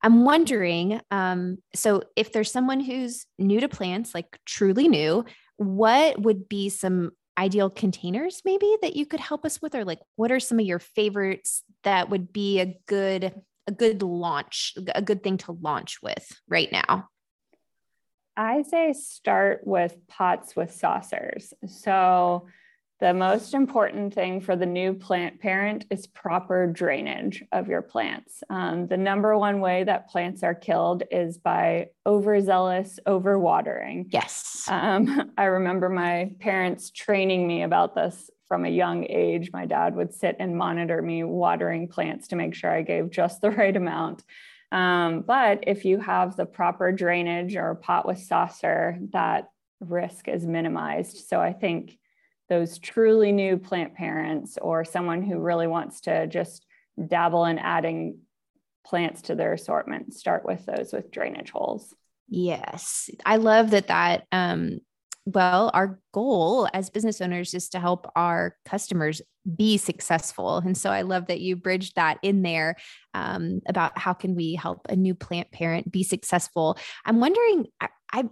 I'm 0.02 0.24
wondering 0.24 1.00
um, 1.10 1.58
so 1.74 2.02
if 2.14 2.32
there's 2.32 2.52
someone 2.52 2.80
who's 2.80 3.26
new 3.38 3.60
to 3.60 3.68
plants 3.68 4.14
like 4.14 4.38
truly 4.46 4.86
new 4.86 5.24
what 5.56 6.18
would 6.20 6.48
be 6.48 6.70
some 6.70 7.10
ideal 7.36 7.68
containers 7.68 8.40
maybe 8.44 8.76
that 8.82 8.96
you 8.96 9.06
could 9.06 9.20
help 9.20 9.44
us 9.44 9.60
with? 9.60 9.74
Or 9.74 9.84
like 9.84 9.98
what 10.16 10.32
are 10.32 10.40
some 10.40 10.58
of 10.58 10.66
your 10.66 10.78
favorites 10.78 11.62
that 11.84 12.08
would 12.08 12.32
be 12.32 12.60
a 12.60 12.78
good 12.86 13.34
a 13.66 13.72
good 13.72 14.02
launch 14.02 14.74
a 14.94 15.02
good 15.02 15.22
thing 15.22 15.36
to 15.36 15.52
launch 15.52 15.98
with 16.02 16.26
right 16.48 16.72
now 16.72 17.09
I 18.40 18.62
say 18.62 18.94
start 18.94 19.66
with 19.66 19.98
pots 20.08 20.56
with 20.56 20.72
saucers. 20.72 21.52
So, 21.66 22.46
the 22.98 23.12
most 23.12 23.52
important 23.52 24.14
thing 24.14 24.40
for 24.40 24.56
the 24.56 24.64
new 24.64 24.94
plant 24.94 25.40
parent 25.40 25.84
is 25.90 26.06
proper 26.06 26.66
drainage 26.66 27.44
of 27.52 27.68
your 27.68 27.82
plants. 27.82 28.42
Um, 28.48 28.86
the 28.86 28.96
number 28.96 29.36
one 29.36 29.60
way 29.60 29.84
that 29.84 30.08
plants 30.08 30.42
are 30.42 30.54
killed 30.54 31.02
is 31.10 31.36
by 31.36 31.88
overzealous 32.06 32.98
overwatering. 33.06 34.06
Yes. 34.08 34.66
Um, 34.68 35.32
I 35.36 35.44
remember 35.44 35.90
my 35.90 36.32
parents 36.40 36.90
training 36.90 37.46
me 37.46 37.62
about 37.62 37.94
this 37.94 38.30
from 38.48 38.64
a 38.64 38.70
young 38.70 39.06
age. 39.08 39.50
My 39.52 39.66
dad 39.66 39.96
would 39.96 40.14
sit 40.14 40.36
and 40.38 40.56
monitor 40.56 41.02
me 41.02 41.24
watering 41.24 41.88
plants 41.88 42.28
to 42.28 42.36
make 42.36 42.54
sure 42.54 42.70
I 42.70 42.82
gave 42.82 43.10
just 43.10 43.42
the 43.42 43.50
right 43.50 43.76
amount. 43.76 44.24
Um, 44.72 45.22
but 45.22 45.64
if 45.66 45.84
you 45.84 45.98
have 45.98 46.36
the 46.36 46.46
proper 46.46 46.92
drainage 46.92 47.56
or 47.56 47.74
pot 47.74 48.06
with 48.06 48.18
saucer, 48.18 48.98
that 49.12 49.50
risk 49.80 50.28
is 50.28 50.46
minimized. 50.46 51.28
So 51.28 51.40
I 51.40 51.52
think 51.52 51.98
those 52.48 52.78
truly 52.78 53.32
new 53.32 53.56
plant 53.56 53.94
parents 53.94 54.58
or 54.60 54.84
someone 54.84 55.22
who 55.22 55.38
really 55.38 55.66
wants 55.66 56.02
to 56.02 56.26
just 56.26 56.66
dabble 57.08 57.46
in 57.46 57.58
adding 57.58 58.18
plants 58.84 59.22
to 59.22 59.34
their 59.34 59.52
assortment, 59.52 60.14
start 60.14 60.44
with 60.44 60.66
those 60.66 60.92
with 60.92 61.10
drainage 61.10 61.50
holes. 61.50 61.94
Yes. 62.28 63.10
I 63.24 63.36
love 63.36 63.70
that 63.70 63.88
that 63.88 64.26
um 64.32 64.80
well, 65.26 65.70
our 65.74 66.00
goal 66.12 66.68
as 66.72 66.90
business 66.90 67.20
owners 67.20 67.54
is 67.54 67.68
to 67.70 67.80
help 67.80 68.10
our 68.16 68.56
customers 68.64 69.20
be 69.56 69.76
successful. 69.76 70.58
And 70.58 70.76
so 70.76 70.90
I 70.90 71.02
love 71.02 71.26
that 71.26 71.40
you 71.40 71.56
bridged 71.56 71.96
that 71.96 72.18
in 72.22 72.42
there 72.42 72.76
um, 73.14 73.60
about 73.66 73.98
how 73.98 74.12
can 74.12 74.34
we 74.34 74.54
help 74.54 74.86
a 74.88 74.96
new 74.96 75.14
plant 75.14 75.50
parent 75.50 75.90
be 75.90 76.02
successful. 76.02 76.78
I'm 77.04 77.20
wondering, 77.20 77.66
I, 77.80 77.88
I 78.12 78.24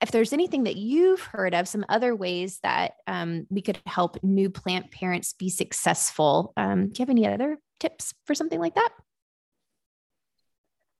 if 0.00 0.12
there's 0.12 0.32
anything 0.32 0.64
that 0.64 0.76
you've 0.76 1.20
heard 1.20 1.54
of, 1.54 1.66
some 1.66 1.84
other 1.88 2.14
ways 2.14 2.60
that 2.62 2.92
um, 3.06 3.46
we 3.50 3.62
could 3.62 3.80
help 3.84 4.22
new 4.22 4.48
plant 4.48 4.92
parents 4.92 5.32
be 5.32 5.50
successful. 5.50 6.52
Um, 6.56 6.88
do 6.88 6.98
you 6.98 7.02
have 7.02 7.10
any 7.10 7.26
other 7.26 7.58
tips 7.80 8.14
for 8.24 8.34
something 8.34 8.60
like 8.60 8.76
that? 8.76 8.90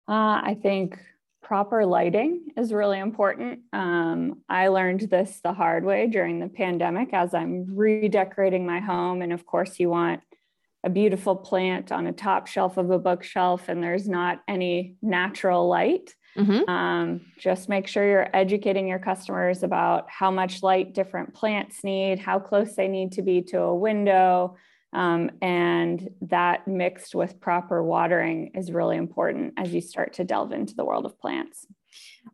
Uh, 0.09 0.41
I 0.43 0.57
think 0.61 0.99
proper 1.49 1.87
lighting 1.87 2.43
is 2.59 2.75
really 2.75 2.99
important. 2.99 3.61
Um, 3.73 4.43
I 4.51 4.69
learned 4.69 5.01
this 5.09 5.41
the 5.43 5.55
hard 5.55 5.83
way 5.83 6.07
during 6.07 6.41
the 6.41 6.49
pandemic 6.49 7.15
as 7.15 7.33
I'm 7.33 7.75
redecorating 7.75 8.67
my 8.67 8.81
home. 8.81 9.23
And 9.23 9.33
of 9.33 9.47
course, 9.47 9.81
you 9.81 9.89
want 9.89 10.21
a 10.85 10.91
beautiful 10.91 11.35
plant 11.35 11.91
on 11.91 12.07
a 12.07 12.13
top 12.13 12.49
shelf 12.49 12.77
of 12.77 12.91
a 12.91 12.99
bookshelf, 12.99 13.71
and 13.71 13.83
there's 13.83 14.07
not 14.07 14.43
any 14.47 14.97
natural 15.01 15.67
light. 15.67 16.15
Mm-hmm. 16.37 16.69
Um, 16.69 17.23
just 17.39 17.71
make 17.71 17.87
sure 17.89 18.07
you're 18.07 18.37
educating 18.37 18.87
your 18.87 18.99
customers 18.99 19.63
about 19.63 20.05
how 20.11 20.31
much 20.31 20.63
light 20.63 20.93
different 20.93 21.33
plants 21.33 21.83
need, 21.83 22.19
how 22.19 22.41
close 22.41 22.77
they 22.77 22.89
need 22.89 23.13
to 23.13 23.23
be 23.23 23.41
to 23.45 23.59
a 23.61 23.75
window, 23.75 24.57
um, 24.93 25.31
and 25.43 26.09
that 26.23 26.67
mixed 26.67 27.15
with 27.15 27.41
proper 27.41 27.83
watering 27.83 28.53
is 28.55 28.73
really 28.73 28.97
important 28.97 29.55
as 29.57 29.73
you 29.73 29.81
start 29.81 30.15
to 30.15 30.25
delve 30.25 30.53
into 30.53 30.75
the 30.75 30.85
world 30.85 31.05
of 31.05 31.19
plants. 31.19 31.67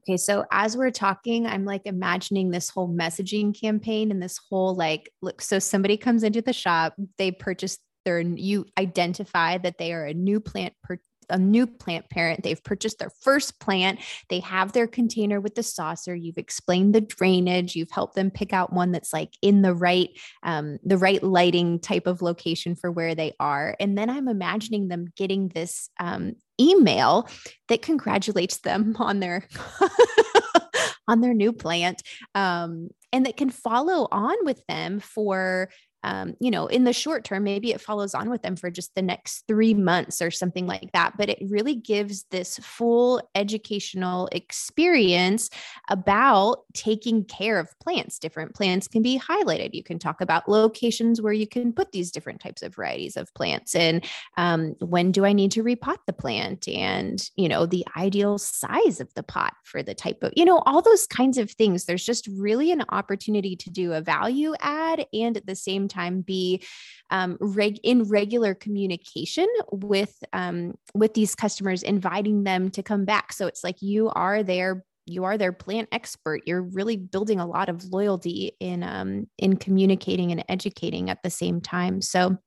Okay, 0.02 0.16
so 0.16 0.44
as 0.50 0.76
we're 0.76 0.90
talking, 0.90 1.46
I'm 1.46 1.64
like 1.64 1.82
imagining 1.84 2.50
this 2.50 2.68
whole 2.68 2.88
messaging 2.88 3.58
campaign 3.58 4.10
and 4.10 4.22
this 4.22 4.38
whole 4.50 4.74
like 4.74 5.10
look. 5.22 5.40
So 5.40 5.58
somebody 5.58 5.96
comes 5.96 6.22
into 6.22 6.42
the 6.42 6.52
shop, 6.52 6.94
they 7.18 7.30
purchase 7.30 7.78
their 8.04 8.20
you 8.20 8.66
identify 8.78 9.58
that 9.58 9.78
they 9.78 9.92
are 9.92 10.04
a 10.04 10.14
new 10.14 10.38
plant 10.38 10.74
per, 10.82 10.98
a 11.30 11.38
new 11.38 11.66
plant 11.66 12.08
parent. 12.10 12.42
They've 12.42 12.62
purchased 12.62 12.98
their 12.98 13.10
first 13.20 13.60
plant. 13.60 14.00
They 14.28 14.40
have 14.40 14.72
their 14.72 14.86
container 14.86 15.40
with 15.40 15.54
the 15.54 15.62
saucer. 15.62 16.14
You've 16.14 16.38
explained 16.38 16.94
the 16.94 17.00
drainage. 17.00 17.74
You've 17.74 17.90
helped 17.90 18.14
them 18.14 18.30
pick 18.30 18.52
out 18.52 18.72
one 18.72 18.92
that's 18.92 19.12
like 19.12 19.30
in 19.42 19.62
the 19.62 19.74
right, 19.74 20.10
um, 20.42 20.78
the 20.84 20.98
right 20.98 21.22
lighting 21.22 21.80
type 21.80 22.06
of 22.06 22.22
location 22.22 22.76
for 22.76 22.90
where 22.90 23.14
they 23.14 23.34
are. 23.40 23.76
And 23.80 23.96
then 23.96 24.10
I'm 24.10 24.28
imagining 24.28 24.88
them 24.88 25.12
getting 25.16 25.48
this 25.48 25.88
um, 26.00 26.34
email 26.60 27.28
that 27.68 27.82
congratulates 27.82 28.58
them 28.58 28.96
on 28.98 29.20
their 29.20 29.46
on 31.08 31.20
their 31.20 31.34
new 31.34 31.52
plant 31.52 32.02
um, 32.34 32.88
and 33.12 33.26
that 33.26 33.36
can 33.36 33.50
follow 33.50 34.08
on 34.10 34.34
with 34.44 34.64
them 34.66 35.00
for 35.00 35.68
um, 36.04 36.36
you 36.38 36.50
know, 36.50 36.66
in 36.66 36.84
the 36.84 36.92
short 36.92 37.24
term, 37.24 37.44
maybe 37.44 37.72
it 37.72 37.80
follows 37.80 38.14
on 38.14 38.28
with 38.28 38.42
them 38.42 38.56
for 38.56 38.70
just 38.70 38.94
the 38.94 39.02
next 39.02 39.44
three 39.48 39.72
months 39.72 40.20
or 40.20 40.30
something 40.30 40.66
like 40.66 40.92
that. 40.92 41.16
But 41.16 41.30
it 41.30 41.38
really 41.48 41.74
gives 41.74 42.24
this 42.24 42.58
full 42.58 43.26
educational 43.34 44.28
experience 44.30 45.48
about 45.88 46.58
taking 46.74 47.24
care 47.24 47.58
of 47.58 47.76
plants. 47.80 48.18
Different 48.18 48.54
plants 48.54 48.86
can 48.86 49.00
be 49.00 49.18
highlighted. 49.18 49.70
You 49.72 49.82
can 49.82 49.98
talk 49.98 50.20
about 50.20 50.46
locations 50.46 51.22
where 51.22 51.32
you 51.32 51.46
can 51.46 51.72
put 51.72 51.92
these 51.92 52.10
different 52.10 52.40
types 52.40 52.62
of 52.62 52.74
varieties 52.74 53.16
of 53.16 53.32
plants 53.32 53.74
and 53.74 54.04
um, 54.36 54.74
when 54.80 55.10
do 55.10 55.24
I 55.24 55.32
need 55.32 55.52
to 55.52 55.64
repot 55.64 55.96
the 56.06 56.12
plant 56.12 56.68
and, 56.68 57.18
you 57.36 57.48
know, 57.48 57.64
the 57.64 57.86
ideal 57.96 58.36
size 58.36 59.00
of 59.00 59.12
the 59.14 59.22
pot 59.22 59.54
for 59.64 59.82
the 59.82 59.94
type 59.94 60.22
of, 60.22 60.34
you 60.36 60.44
know, 60.44 60.58
all 60.66 60.82
those 60.82 61.06
kinds 61.06 61.38
of 61.38 61.50
things. 61.50 61.86
There's 61.86 62.04
just 62.04 62.26
really 62.26 62.72
an 62.72 62.84
opportunity 62.90 63.56
to 63.56 63.70
do 63.70 63.94
a 63.94 64.02
value 64.02 64.54
add 64.60 65.06
and 65.14 65.38
at 65.38 65.46
the 65.46 65.56
same 65.56 65.88
time 65.88 65.93
be 66.22 66.62
um, 67.10 67.36
reg- 67.40 67.80
in 67.82 68.04
regular 68.04 68.54
communication 68.54 69.46
with 69.70 70.14
um, 70.32 70.74
with 70.94 71.14
these 71.14 71.34
customers, 71.34 71.82
inviting 71.82 72.44
them 72.44 72.70
to 72.70 72.82
come 72.82 73.04
back. 73.04 73.32
So 73.32 73.46
it's 73.46 73.64
like 73.64 73.82
you 73.82 74.10
are 74.10 74.42
their 74.42 74.84
you 75.06 75.24
are 75.24 75.36
their 75.36 75.52
plant 75.52 75.88
expert. 75.92 76.42
You're 76.46 76.62
really 76.62 76.96
building 76.96 77.38
a 77.38 77.46
lot 77.46 77.68
of 77.68 77.84
loyalty 77.84 78.56
in 78.60 78.82
um, 78.82 79.26
in 79.38 79.56
communicating 79.56 80.32
and 80.32 80.44
educating 80.48 81.10
at 81.10 81.22
the 81.22 81.30
same 81.30 81.60
time. 81.60 82.00
So 82.00 82.38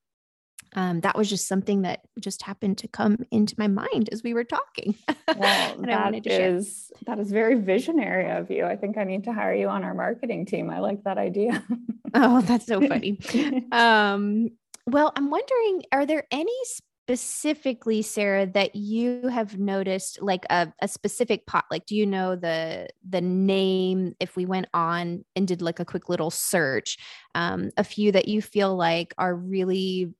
um, 0.76 1.02
that 1.02 1.18
was 1.18 1.30
just 1.30 1.48
something 1.48 1.84
that 1.84 2.02
just 2.20 2.44
happened 2.44 2.78
to 2.80 2.88
come 2.88 3.18
into 3.32 3.56
my 3.58 3.68
mind 3.68 4.10
as 4.12 4.22
we 4.24 4.34
were 4.34 4.44
talking. 4.44 4.96
Well, 5.36 5.76
that 5.80 6.28
is 6.28 6.92
that 7.06 7.20
is 7.20 7.32
very 7.32 7.56
visionary 7.56 8.30
of 8.30 8.52
you. 8.52 8.66
I 8.66 8.76
think 8.76 8.98
I 8.98 9.04
need 9.04 9.24
to 9.26 9.34
hire 9.34 9.56
you 9.56 9.70
on 9.70 9.84
our 9.84 9.94
marketing 9.94 10.46
team. 10.46 10.70
I 10.70 10.80
like 10.80 11.04
that 11.04 11.18
idea. 11.18 11.64
oh, 12.14 12.42
that's 12.42 12.66
so 12.66 12.86
funny. 12.86 13.20
um, 13.72 14.50
well, 14.86 15.12
I'm 15.16 15.30
wondering, 15.30 15.84
are 15.92 16.06
there 16.06 16.26
any 16.32 16.56
specifically, 16.64 18.02
Sarah, 18.02 18.46
that 18.46 18.76
you 18.76 19.28
have 19.30 19.58
noticed, 19.58 20.22
like 20.22 20.46
a, 20.50 20.72
a 20.82 20.88
specific 20.88 21.48
pot? 21.48 21.66
Like, 21.72 21.86
do 21.86 21.96
you 21.96 22.06
know 22.06 22.36
the 22.36 22.90
the 23.08 23.22
name? 23.22 24.16
If 24.20 24.36
we 24.36 24.46
went 24.46 24.68
on 24.74 25.26
and 25.36 25.48
did 25.48 25.62
like 25.62 25.80
a 25.80 25.86
quick 25.86 26.08
little 26.08 26.30
search, 26.30 26.98
um, 27.34 27.72
a 27.78 27.84
few 27.84 28.12
that 28.12 28.28
you 28.28 28.42
feel 28.44 28.76
like 28.76 29.16
are 29.18 29.34
really 29.34 30.14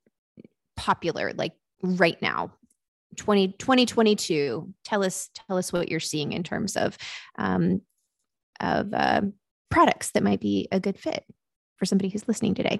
popular 0.78 1.34
like 1.36 1.54
right 1.82 2.22
now. 2.22 2.54
20, 3.18 3.54
2022 3.54 4.74
tell 4.84 5.04
us 5.04 5.30
tell 5.34 5.58
us 5.58 5.74
what 5.74 5.90
you're 5.90 6.00
seeing 6.00 6.34
in 6.34 6.44
terms 6.44 6.78
of 6.78 6.98
um, 7.38 7.82
of 8.60 8.94
uh, 8.94 9.22
products 9.70 10.12
that 10.12 10.24
might 10.24 10.40
be 10.40 10.68
a 10.72 10.80
good 10.80 11.00
fit 11.00 11.24
for 11.78 11.86
somebody 11.86 12.10
who's 12.10 12.28
listening 12.28 12.54
today. 12.54 12.80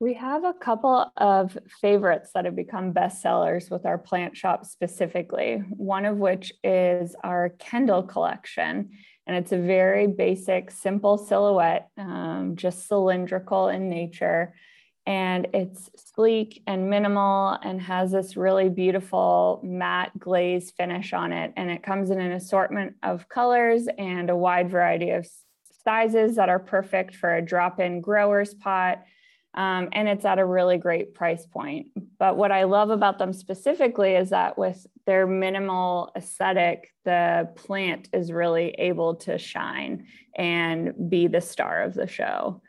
We 0.00 0.14
have 0.14 0.42
a 0.42 0.52
couple 0.52 1.12
of 1.16 1.56
favorites 1.80 2.30
that 2.34 2.44
have 2.44 2.56
become 2.56 2.92
bestsellers 2.92 3.70
with 3.70 3.86
our 3.86 3.98
plant 3.98 4.36
shop 4.36 4.66
specifically 4.66 5.62
one 5.70 6.04
of 6.04 6.16
which 6.16 6.52
is 6.64 7.14
our 7.22 7.50
kendall 7.50 8.02
collection. 8.02 8.90
And 9.28 9.36
it's 9.36 9.52
a 9.52 9.58
very 9.58 10.08
basic 10.08 10.72
simple 10.72 11.18
silhouette 11.18 11.88
um, 11.96 12.54
just 12.56 12.88
cylindrical 12.88 13.68
in 13.68 13.88
nature 13.88 14.54
and 15.06 15.48
it's 15.52 15.90
sleek 16.14 16.62
and 16.66 16.88
minimal 16.88 17.58
and 17.62 17.80
has 17.80 18.12
this 18.12 18.36
really 18.36 18.68
beautiful 18.68 19.60
matte 19.64 20.16
glaze 20.18 20.70
finish 20.70 21.12
on 21.12 21.32
it. 21.32 21.52
And 21.56 21.70
it 21.70 21.82
comes 21.82 22.10
in 22.10 22.20
an 22.20 22.32
assortment 22.32 22.94
of 23.02 23.28
colors 23.28 23.88
and 23.98 24.30
a 24.30 24.36
wide 24.36 24.70
variety 24.70 25.10
of 25.10 25.26
sizes 25.84 26.36
that 26.36 26.48
are 26.48 26.60
perfect 26.60 27.16
for 27.16 27.34
a 27.34 27.42
drop 27.42 27.80
in 27.80 28.00
grower's 28.00 28.54
pot. 28.54 29.02
Um, 29.54 29.88
and 29.92 30.08
it's 30.08 30.24
at 30.24 30.38
a 30.38 30.44
really 30.44 30.78
great 30.78 31.14
price 31.14 31.46
point. 31.46 31.88
But 32.18 32.36
what 32.36 32.52
I 32.52 32.64
love 32.64 32.90
about 32.90 33.18
them 33.18 33.32
specifically 33.32 34.14
is 34.14 34.30
that 34.30 34.56
with 34.56 34.86
their 35.04 35.26
minimal 35.26 36.10
aesthetic, 36.16 36.92
the 37.04 37.50
plant 37.56 38.08
is 38.12 38.32
really 38.32 38.70
able 38.78 39.16
to 39.16 39.36
shine 39.36 40.06
and 40.36 41.10
be 41.10 41.26
the 41.26 41.40
star 41.40 41.82
of 41.82 41.92
the 41.92 42.06
show. 42.06 42.62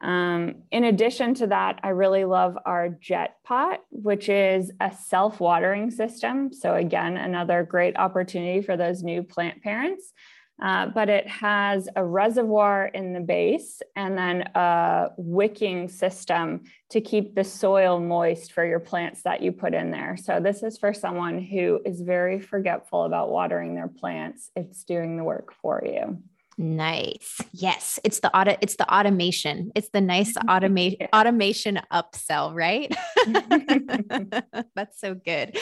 Um, 0.00 0.62
in 0.70 0.84
addition 0.84 1.34
to 1.34 1.48
that, 1.48 1.80
I 1.82 1.88
really 1.88 2.24
love 2.24 2.56
our 2.64 2.88
jet 2.88 3.36
pot, 3.44 3.80
which 3.90 4.28
is 4.28 4.70
a 4.80 4.92
self 4.92 5.40
watering 5.40 5.90
system. 5.90 6.52
So, 6.52 6.74
again, 6.74 7.16
another 7.16 7.64
great 7.64 7.96
opportunity 7.96 8.62
for 8.62 8.76
those 8.76 9.02
new 9.02 9.22
plant 9.22 9.62
parents. 9.62 10.12
Uh, 10.60 10.86
but 10.86 11.08
it 11.08 11.26
has 11.28 11.88
a 11.94 12.04
reservoir 12.04 12.86
in 12.86 13.12
the 13.12 13.20
base 13.20 13.80
and 13.94 14.18
then 14.18 14.42
a 14.56 15.06
wicking 15.16 15.88
system 15.88 16.64
to 16.90 17.00
keep 17.00 17.36
the 17.36 17.44
soil 17.44 18.00
moist 18.00 18.52
for 18.52 18.66
your 18.66 18.80
plants 18.80 19.22
that 19.22 19.40
you 19.40 19.52
put 19.52 19.72
in 19.72 19.92
there. 19.92 20.16
So, 20.16 20.40
this 20.40 20.62
is 20.62 20.78
for 20.78 20.94
someone 20.94 21.40
who 21.40 21.80
is 21.84 22.00
very 22.02 22.40
forgetful 22.40 23.04
about 23.04 23.30
watering 23.30 23.74
their 23.74 23.88
plants, 23.88 24.50
it's 24.54 24.84
doing 24.84 25.16
the 25.16 25.24
work 25.24 25.52
for 25.60 25.82
you. 25.84 26.22
Nice. 26.60 27.40
Yes, 27.52 28.00
it's 28.02 28.18
the 28.18 28.36
auto 28.36 28.56
it's 28.60 28.74
the 28.74 28.92
automation. 28.92 29.70
It's 29.76 29.90
the 29.90 30.00
nice 30.00 30.34
automation 30.50 31.06
automation 31.14 31.80
upsell, 31.92 32.52
right? 32.52 32.92
That's 34.74 35.00
so 35.00 35.14
good. 35.14 35.56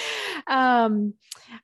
Um 0.46 1.14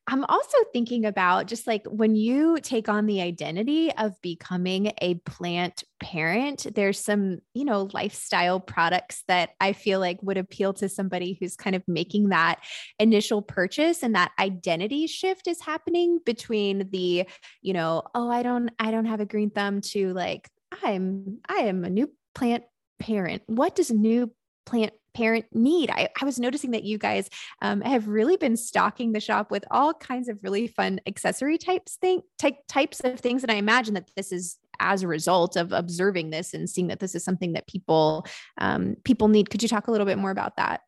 I'm 0.07 0.25
also 0.25 0.59
thinking 0.73 1.05
about 1.07 1.47
just 1.47 1.67
like 1.67 1.85
when 1.87 2.15
you 2.15 2.59
take 2.61 2.89
on 2.89 3.07
the 3.07 3.21
identity 3.21 3.93
of 3.93 4.21
becoming 4.23 4.93
a 5.01 5.15
plant 5.27 5.85
parent, 6.01 6.67
there's 6.75 7.01
some, 7.01 7.39
you 7.55 7.65
know, 7.65 7.89
lifestyle 7.93 8.61
products 8.61 9.25
that 9.29 9.51
I 9.61 9.73
feel 9.73 9.99
like 9.99 10.23
would 10.23 10.39
appeal 10.39 10.73
to 10.75 10.89
somebody 10.89 11.37
who's 11.39 11.57
kind 11.57 11.75
of 11.75 11.83
making 11.87 12.29
that 12.29 12.61
initial 12.99 13.43
purchase 13.43 14.03
and 14.03 14.15
that 14.15 14.33
identity 14.39 15.07
shift 15.07 15.49
is 15.49 15.61
happening 15.61 16.21
between 16.25 16.89
the, 16.91 17.27
you 17.61 17.73
know, 17.73 18.03
oh, 18.15 18.31
I 18.31 18.43
don't 18.43 18.71
I 18.79 18.91
don't 18.91 19.07
have 19.07 19.21
a 19.21 19.27
green 19.27 19.51
thumb 19.51 19.81
to 19.93 20.13
like 20.13 20.49
I'm 20.83 21.39
I 21.49 21.63
am 21.63 21.85
a 21.85 21.91
new 21.91 22.11
plant 22.35 22.65
parent. 22.99 23.43
What 23.47 23.75
does 23.75 23.91
new 23.91 24.33
plant 24.65 24.93
parent 25.15 25.47
need. 25.53 25.91
I, 25.91 26.09
I 26.21 26.25
was 26.25 26.39
noticing 26.39 26.71
that 26.73 26.85
you 26.85 26.99
guys 26.99 27.29
um, 27.61 27.81
have 27.81 28.09
really 28.09 28.37
been 28.37 28.57
stocking 28.57 29.13
the 29.13 29.21
shop 29.21 29.51
with 29.51 29.65
all 29.71 29.95
kinds 29.95 30.29
of 30.29 30.39
really 30.43 30.67
fun 30.67 31.01
accessory 31.07 31.59
types 31.59 31.97
thing 31.97 32.23
type 32.39 32.57
types 32.69 33.01
of 33.01 33.21
things. 33.21 33.43
And 33.43 33.51
I 33.51 33.57
imagine 33.57 33.95
that 33.95 34.11
this 34.17 34.33
is 34.33 34.59
as 34.81 35.03
a 35.03 35.09
result 35.09 35.57
of 35.57 35.73
observing 35.73 36.31
this 36.31 36.55
and 36.55 36.69
seeing 36.69 36.89
that 36.89 37.01
this 37.01 37.15
is 37.15 37.25
something 37.25 37.53
that 37.53 37.67
people 37.67 38.27
um, 38.59 38.97
people 39.05 39.29
need. 39.29 39.51
Could 39.51 39.63
you 39.63 39.69
talk 39.69 39.89
a 39.89 39.91
little 39.91 40.07
bit 40.07 40.19
more 40.19 40.31
about 40.31 40.57
that? 40.57 40.81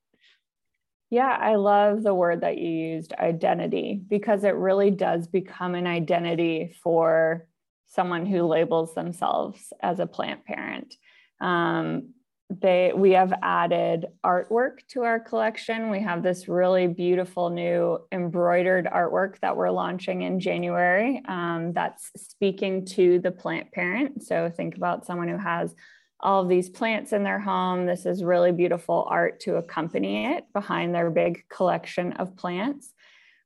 Yeah, 1.11 1.39
I 1.41 1.55
love 1.55 2.03
the 2.03 2.15
word 2.15 2.41
that 2.41 2.59
you 2.59 2.69
used, 2.69 3.13
identity, 3.13 4.03
because 4.09 4.43
it 4.43 4.57
really 4.57 4.91
does 4.91 5.29
become 5.29 5.77
an 5.77 5.87
identity 5.87 6.75
for 6.83 7.47
someone 7.87 8.27
who 8.27 8.43
labels 8.43 8.95
themselves 8.95 9.73
as 9.81 10.01
a 10.01 10.07
plant 10.07 10.45
parent. 10.45 10.95
Um, 11.41 12.15
they 12.61 12.93
we 12.95 13.13
have 13.13 13.33
added 13.43 14.07
artwork 14.25 14.87
to 14.89 15.03
our 15.03 15.21
collection. 15.21 15.91
We 15.91 16.01
have 16.01 16.23
this 16.23 16.49
really 16.49 16.87
beautiful 16.87 17.51
new 17.51 17.99
embroidered 18.13 18.87
artwork 18.87 19.39
that 19.41 19.57
we're 19.57 19.71
launching 19.71 20.23
in 20.23 20.41
January. 20.41 21.23
Um, 21.27 21.73
that's 21.73 22.11
speaking 22.17 22.87
to 22.87 23.19
the 23.21 23.31
plant 23.31 23.73
parent. 23.73 24.23
So 24.23 24.51
think 24.55 24.77
about 24.77 25.07
someone 25.07 25.29
who 25.29 25.39
has 25.39 25.75
all 26.21 26.43
of 26.43 26.49
these 26.49 26.69
plants 26.69 27.13
in 27.13 27.23
their 27.23 27.41
home. 27.41 27.87
This 27.87 28.07
is 28.07 28.25
really 28.25 28.53
beautiful 28.53 29.07
art 29.09 29.41
to 29.41 29.57
accompany 29.57 30.27
it 30.35 30.45
behind 30.53 30.95
their 30.95 31.11
big 31.11 31.45
collection 31.49 32.13
of 32.15 32.37
plants. 32.37 32.93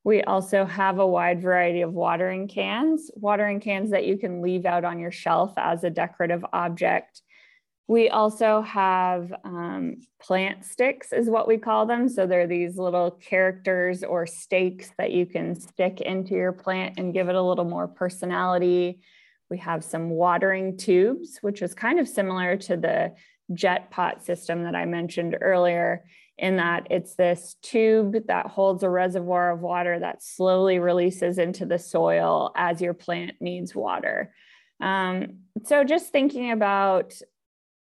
We 0.04 0.22
also 0.22 0.64
have 0.64 0.98
a 0.98 1.06
wide 1.06 1.42
variety 1.42 1.82
of 1.82 1.92
watering 1.92 2.48
cans, 2.48 3.10
watering 3.14 3.60
cans 3.60 3.90
that 3.90 4.06
you 4.06 4.16
can 4.16 4.40
leave 4.40 4.64
out 4.64 4.84
on 4.84 4.98
your 4.98 5.10
shelf 5.10 5.52
as 5.56 5.84
a 5.84 5.90
decorative 5.90 6.44
object 6.52 7.22
We 7.88 8.10
also 8.10 8.60
have 8.60 9.32
um, 9.44 10.02
plant 10.20 10.66
sticks, 10.66 11.10
is 11.10 11.30
what 11.30 11.48
we 11.48 11.56
call 11.56 11.86
them. 11.86 12.10
So 12.10 12.26
they're 12.26 12.46
these 12.46 12.76
little 12.76 13.12
characters 13.12 14.04
or 14.04 14.26
stakes 14.26 14.92
that 14.98 15.10
you 15.10 15.24
can 15.24 15.58
stick 15.58 16.02
into 16.02 16.34
your 16.34 16.52
plant 16.52 16.98
and 16.98 17.14
give 17.14 17.30
it 17.30 17.34
a 17.34 17.42
little 17.42 17.64
more 17.64 17.88
personality. 17.88 19.00
We 19.48 19.56
have 19.58 19.82
some 19.82 20.10
watering 20.10 20.76
tubes, 20.76 21.38
which 21.40 21.62
is 21.62 21.72
kind 21.72 21.98
of 21.98 22.06
similar 22.06 22.58
to 22.58 22.76
the 22.76 23.14
jet 23.54 23.90
pot 23.90 24.22
system 24.22 24.64
that 24.64 24.74
I 24.74 24.84
mentioned 24.84 25.38
earlier, 25.40 26.04
in 26.36 26.56
that 26.56 26.88
it's 26.90 27.14
this 27.14 27.56
tube 27.62 28.26
that 28.26 28.48
holds 28.48 28.82
a 28.82 28.90
reservoir 28.90 29.52
of 29.52 29.60
water 29.60 29.98
that 29.98 30.22
slowly 30.22 30.78
releases 30.78 31.38
into 31.38 31.64
the 31.64 31.78
soil 31.78 32.52
as 32.54 32.82
your 32.82 32.92
plant 32.92 33.32
needs 33.40 33.74
water. 33.74 34.34
Um, 34.78 35.38
so, 35.64 35.82
just 35.84 36.12
thinking 36.12 36.52
about 36.52 37.14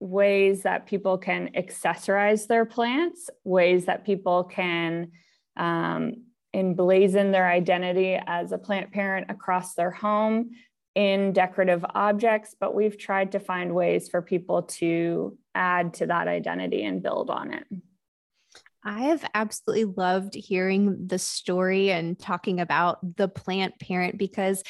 ways 0.00 0.62
that 0.62 0.86
people 0.86 1.18
can 1.18 1.50
accessorize 1.56 2.46
their 2.46 2.64
plants, 2.64 3.30
ways 3.44 3.86
that 3.86 4.04
people 4.04 4.44
can 4.44 5.10
um, 5.56 6.24
emblazon 6.54 7.32
their 7.32 7.48
identity 7.48 8.18
as 8.26 8.52
a 8.52 8.58
plant 8.58 8.92
parent 8.92 9.30
across 9.30 9.74
their 9.74 9.90
home 9.90 10.50
in 10.94 11.32
decorative 11.32 11.84
objects, 11.94 12.56
but 12.58 12.74
we've 12.74 12.98
tried 12.98 13.32
to 13.32 13.40
find 13.40 13.74
ways 13.74 14.08
for 14.08 14.20
people 14.22 14.62
to 14.62 15.36
add 15.54 15.94
to 15.94 16.06
that 16.06 16.26
identity 16.26 16.84
and 16.84 17.02
build 17.02 17.30
on 17.30 17.52
it. 17.52 17.64
I 18.84 19.02
have 19.02 19.24
absolutely 19.34 19.92
loved 19.96 20.34
hearing 20.34 21.08
the 21.08 21.18
story 21.18 21.90
and 21.90 22.18
talking 22.18 22.58
about 22.60 23.16
the 23.16 23.28
plant 23.28 23.78
parent 23.78 24.16
because 24.16 24.62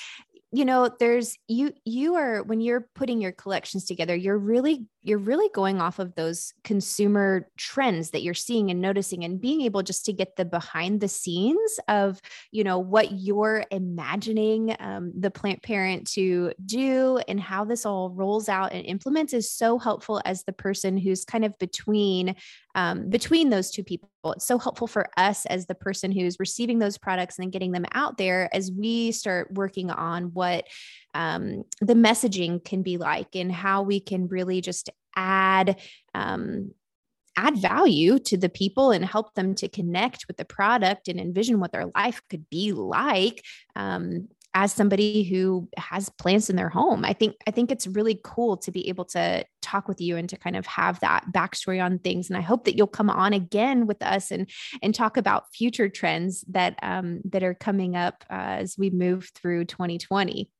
you 0.50 0.64
know 0.64 0.90
there's 0.98 1.36
you 1.46 1.72
you 1.84 2.14
are 2.14 2.42
when 2.42 2.60
you're 2.60 2.88
putting 2.94 3.20
your 3.20 3.32
collections 3.32 3.84
together 3.84 4.14
you're 4.14 4.38
really 4.38 4.86
you're 5.02 5.18
really 5.18 5.48
going 5.54 5.80
off 5.80 5.98
of 5.98 6.14
those 6.14 6.52
consumer 6.64 7.48
trends 7.56 8.10
that 8.10 8.22
you're 8.22 8.34
seeing 8.34 8.70
and 8.70 8.80
noticing 8.80 9.24
and 9.24 9.40
being 9.40 9.62
able 9.62 9.82
just 9.82 10.04
to 10.06 10.12
get 10.12 10.36
the 10.36 10.44
behind 10.44 11.00
the 11.00 11.08
scenes 11.08 11.78
of 11.88 12.20
you 12.50 12.64
know 12.64 12.78
what 12.78 13.12
you're 13.12 13.64
imagining 13.70 14.74
um, 14.80 15.12
the 15.18 15.30
plant 15.30 15.62
parent 15.62 16.06
to 16.06 16.52
do 16.64 17.18
and 17.28 17.40
how 17.40 17.64
this 17.64 17.84
all 17.84 18.10
rolls 18.10 18.48
out 18.48 18.72
and 18.72 18.86
implements 18.86 19.34
is 19.34 19.50
so 19.50 19.78
helpful 19.78 20.20
as 20.24 20.44
the 20.44 20.52
person 20.52 20.96
who's 20.96 21.24
kind 21.24 21.44
of 21.44 21.58
between 21.58 22.34
um, 22.78 23.10
between 23.10 23.50
those 23.50 23.72
two 23.72 23.82
people. 23.82 24.08
It's 24.26 24.46
so 24.46 24.56
helpful 24.56 24.86
for 24.86 25.10
us 25.16 25.46
as 25.46 25.66
the 25.66 25.74
person 25.74 26.12
who's 26.12 26.36
receiving 26.38 26.78
those 26.78 26.96
products 26.96 27.36
and 27.36 27.42
then 27.42 27.50
getting 27.50 27.72
them 27.72 27.86
out 27.90 28.18
there 28.18 28.48
as 28.54 28.70
we 28.70 29.10
start 29.10 29.52
working 29.52 29.90
on 29.90 30.26
what 30.32 30.64
um, 31.12 31.64
the 31.80 31.94
messaging 31.94 32.64
can 32.64 32.82
be 32.82 32.96
like 32.96 33.34
and 33.34 33.50
how 33.50 33.82
we 33.82 33.98
can 33.98 34.28
really 34.28 34.60
just 34.60 34.90
add 35.16 35.80
um, 36.14 36.70
add 37.36 37.56
value 37.56 38.20
to 38.20 38.36
the 38.36 38.48
people 38.48 38.92
and 38.92 39.04
help 39.04 39.34
them 39.34 39.56
to 39.56 39.68
connect 39.68 40.26
with 40.28 40.36
the 40.36 40.44
product 40.44 41.08
and 41.08 41.18
envision 41.18 41.58
what 41.58 41.72
their 41.72 41.90
life 41.96 42.22
could 42.30 42.48
be 42.48 42.70
like 42.72 43.44
um, 43.74 44.28
as 44.58 44.72
somebody 44.72 45.22
who 45.22 45.68
has 45.76 46.08
plants 46.08 46.50
in 46.50 46.56
their 46.56 46.68
home 46.68 47.04
i 47.04 47.12
think 47.12 47.36
i 47.46 47.50
think 47.50 47.70
it's 47.70 47.86
really 47.86 48.20
cool 48.24 48.56
to 48.56 48.72
be 48.72 48.88
able 48.88 49.04
to 49.04 49.44
talk 49.62 49.86
with 49.86 50.00
you 50.00 50.16
and 50.16 50.28
to 50.28 50.36
kind 50.36 50.56
of 50.56 50.66
have 50.66 50.98
that 50.98 51.24
backstory 51.32 51.82
on 51.82 51.96
things 52.00 52.28
and 52.28 52.36
i 52.36 52.40
hope 52.40 52.64
that 52.64 52.76
you'll 52.76 52.88
come 52.88 53.08
on 53.08 53.32
again 53.32 53.86
with 53.86 54.02
us 54.02 54.32
and 54.32 54.50
and 54.82 54.96
talk 54.96 55.16
about 55.16 55.44
future 55.54 55.88
trends 55.88 56.44
that 56.48 56.76
um, 56.82 57.20
that 57.24 57.44
are 57.44 57.54
coming 57.54 57.94
up 57.94 58.24
uh, 58.30 58.58
as 58.62 58.76
we 58.76 58.90
move 58.90 59.30
through 59.34 59.64
2020 59.64 60.50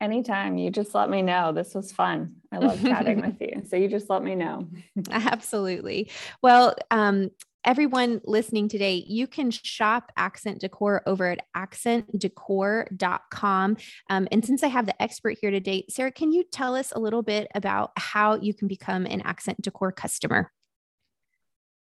Anytime. 0.00 0.58
You 0.58 0.72
just 0.72 0.96
let 0.96 1.08
me 1.08 1.22
know. 1.22 1.52
This 1.52 1.76
was 1.76 1.92
fun. 1.92 2.34
I 2.50 2.58
love 2.58 2.82
chatting 2.82 3.20
with 3.24 3.40
you. 3.40 3.62
So 3.68 3.76
you 3.76 3.86
just 3.86 4.10
let 4.10 4.20
me 4.24 4.34
know. 4.34 4.66
Absolutely. 5.12 6.10
Well, 6.42 6.74
um, 6.90 7.30
everyone 7.64 8.20
listening 8.24 8.68
today, 8.68 9.04
you 9.06 9.26
can 9.26 9.50
shop 9.50 10.12
Accent 10.16 10.60
Decor 10.60 11.02
over 11.06 11.30
at 11.30 11.46
accentdecor.com. 11.56 13.76
Um, 14.10 14.28
and 14.32 14.44
since 14.44 14.62
I 14.62 14.68
have 14.68 14.84
the 14.86 15.02
expert 15.02 15.38
here 15.40 15.50
today, 15.50 15.86
Sarah, 15.88 16.12
can 16.12 16.32
you 16.32 16.44
tell 16.44 16.74
us 16.74 16.92
a 16.92 16.98
little 16.98 17.22
bit 17.22 17.48
about 17.54 17.92
how 17.96 18.36
you 18.36 18.52
can 18.54 18.68
become 18.68 19.06
an 19.06 19.22
Accent 19.22 19.62
Decor 19.62 19.92
customer? 19.92 20.52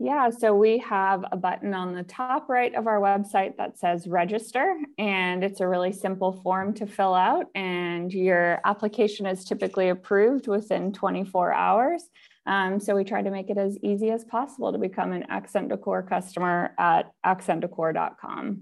Yeah, 0.04 0.32
so 0.32 0.56
we 0.56 0.80
have 0.80 1.24
a 1.32 1.38
button 1.38 1.76
on 1.76 1.94
the 1.94 2.02
top 2.02 2.50
right 2.50 2.74
of 2.74 2.88
our 2.88 3.00
website 3.00 3.58
that 3.58 3.78
says 3.78 4.08
register, 4.08 4.76
and 4.98 5.44
it's 5.44 5.62
a 5.62 5.68
really 5.68 5.92
simple 5.92 6.42
form 6.42 6.74
to 6.76 6.88
fill 6.88 7.14
out. 7.14 7.46
And 7.54 8.12
your 8.12 8.60
application 8.66 9.28
is 9.28 9.46
typically 9.46 9.90
approved 9.90 10.48
within 10.48 10.92
24 10.92 11.54
hours. 11.54 12.10
Um, 12.46 12.80
so 12.80 12.96
we 12.96 13.04
try 13.04 13.22
to 13.22 13.32
make 13.32 13.50
it 13.50 13.58
as 13.58 13.78
easy 13.84 14.10
as 14.10 14.24
possible 14.24 14.72
to 14.72 14.78
become 14.78 15.12
an 15.12 15.26
Accent 15.30 15.70
Decor 15.70 16.04
customer 16.04 16.74
at 16.78 17.12
accentdecor.com. 17.26 18.62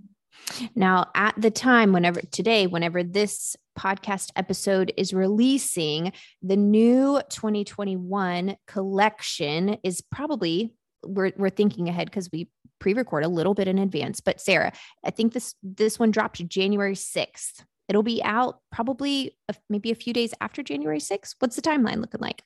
Now, 0.75 1.07
at 1.15 1.33
the 1.37 1.51
time, 1.51 1.91
whenever 1.91 2.21
today, 2.21 2.67
whenever 2.67 3.03
this 3.03 3.55
podcast 3.77 4.29
episode 4.35 4.93
is 4.97 5.13
releasing, 5.13 6.11
the 6.41 6.57
new 6.57 7.21
2021 7.29 8.55
collection 8.67 9.77
is 9.83 10.01
probably 10.01 10.73
we're 11.05 11.31
we're 11.37 11.49
thinking 11.49 11.87
ahead 11.87 12.07
because 12.07 12.29
we 12.31 12.49
pre-record 12.79 13.23
a 13.23 13.29
little 13.29 13.53
bit 13.53 13.67
in 13.67 13.77
advance. 13.77 14.19
But 14.19 14.41
Sarah, 14.41 14.73
I 15.03 15.11
think 15.11 15.33
this 15.33 15.55
this 15.63 15.97
one 15.97 16.11
dropped 16.11 16.45
January 16.47 16.95
6th. 16.95 17.63
It'll 17.87 18.03
be 18.03 18.21
out 18.23 18.59
probably 18.71 19.35
a, 19.47 19.55
maybe 19.69 19.91
a 19.91 19.95
few 19.95 20.13
days 20.13 20.33
after 20.41 20.61
January 20.61 20.99
6th. 20.99 21.35
What's 21.39 21.55
the 21.55 21.61
timeline 21.61 22.01
looking 22.01 22.21
like? 22.21 22.43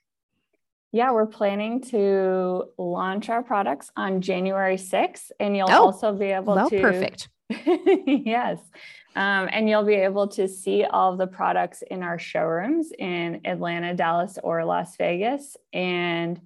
Yeah, 0.94 1.12
we're 1.12 1.26
planning 1.26 1.82
to 1.86 2.66
launch 2.78 3.30
our 3.30 3.42
products 3.42 3.92
on 3.98 4.22
January 4.22 4.78
6th, 4.78 5.32
and 5.40 5.58
you'll 5.58 5.72
oh, 5.72 5.86
also 5.86 6.14
be 6.14 6.28
able 6.28 6.54
well, 6.54 6.70
to. 6.70 6.80
Perfect. 6.80 7.30
yes. 7.50 8.60
Um, 9.16 9.50
and 9.52 9.68
you'll 9.68 9.86
be 9.86 9.96
able 9.96 10.28
to 10.30 10.48
see 10.48 10.84
all 10.84 11.12
of 11.12 11.18
the 11.18 11.26
products 11.26 11.82
in 11.90 12.04
our 12.04 12.20
showrooms 12.20 12.92
in 12.98 13.42
Atlanta, 13.44 13.96
Dallas, 13.96 14.38
or 14.44 14.64
Las 14.66 14.96
Vegas. 14.98 15.58
And 15.74 16.40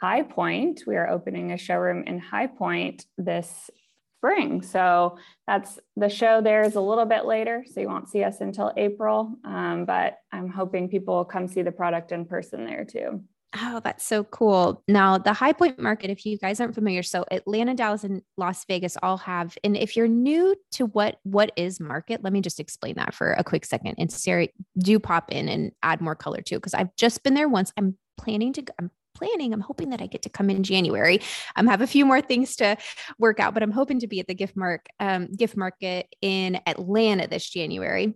High 0.00 0.22
Point. 0.22 0.84
We 0.86 0.96
are 0.96 1.10
opening 1.10 1.52
a 1.52 1.58
showroom 1.58 2.04
in 2.04 2.18
High 2.18 2.46
Point 2.46 3.04
this 3.18 3.70
spring. 4.18 4.62
So 4.62 5.18
that's 5.46 5.78
the 5.96 6.08
show 6.08 6.40
there 6.40 6.62
is 6.62 6.76
a 6.76 6.80
little 6.80 7.04
bit 7.04 7.26
later. 7.26 7.64
So 7.70 7.80
you 7.80 7.88
won't 7.88 8.08
see 8.08 8.24
us 8.24 8.40
until 8.40 8.72
April. 8.76 9.34
Um, 9.44 9.84
but 9.84 10.18
I'm 10.32 10.48
hoping 10.48 10.88
people 10.88 11.16
will 11.16 11.24
come 11.26 11.46
see 11.46 11.60
the 11.60 11.72
product 11.72 12.12
in 12.12 12.24
person 12.24 12.64
there 12.64 12.86
too. 12.86 13.22
Oh, 13.54 13.80
that's 13.84 14.06
so 14.06 14.24
cool. 14.24 14.82
Now, 14.88 15.18
the 15.18 15.34
High 15.34 15.52
Point 15.52 15.78
Market, 15.78 16.10
if 16.10 16.24
you 16.24 16.38
guys 16.38 16.58
aren't 16.58 16.74
familiar, 16.74 17.02
so 17.02 17.26
Atlanta, 17.30 17.74
Dallas, 17.74 18.02
and 18.02 18.22
Las 18.38 18.64
Vegas 18.64 18.96
all 19.02 19.18
have. 19.18 19.58
And 19.62 19.76
if 19.76 19.94
you're 19.94 20.08
new 20.08 20.56
to 20.72 20.86
what 20.86 21.18
what 21.24 21.52
is 21.56 21.78
market, 21.78 22.22
let 22.22 22.32
me 22.32 22.40
just 22.40 22.58
explain 22.58 22.94
that 22.96 23.14
for 23.14 23.32
a 23.32 23.44
quick 23.44 23.66
second. 23.66 23.96
And 23.98 24.10
Sarah, 24.10 24.48
do 24.78 24.98
pop 24.98 25.30
in 25.30 25.50
and 25.50 25.72
add 25.82 26.00
more 26.00 26.14
color 26.14 26.40
too, 26.40 26.56
because 26.56 26.72
I've 26.72 26.96
just 26.96 27.22
been 27.22 27.34
there 27.34 27.48
once. 27.48 27.72
I'm 27.76 27.98
planning 28.16 28.54
to. 28.54 28.64
I'm 28.78 28.90
planning. 29.14 29.52
I'm 29.52 29.60
hoping 29.60 29.90
that 29.90 30.00
I 30.00 30.06
get 30.06 30.22
to 30.22 30.30
come 30.30 30.48
in 30.48 30.62
January. 30.62 31.20
I 31.54 31.60
um, 31.60 31.66
have 31.66 31.82
a 31.82 31.86
few 31.86 32.06
more 32.06 32.22
things 32.22 32.56
to 32.56 32.78
work 33.18 33.38
out, 33.38 33.52
but 33.52 33.62
I'm 33.62 33.70
hoping 33.70 34.00
to 34.00 34.06
be 34.06 34.18
at 34.20 34.26
the 34.26 34.34
gift 34.34 34.56
mark 34.56 34.86
um, 34.98 35.26
gift 35.26 35.58
market 35.58 36.06
in 36.22 36.58
Atlanta 36.66 37.28
this 37.28 37.48
January. 37.48 38.14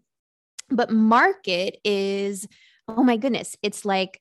But 0.70 0.90
market 0.90 1.76
is 1.84 2.48
oh 2.88 3.02
my 3.02 3.16
goodness, 3.16 3.56
it's 3.62 3.84
like 3.84 4.20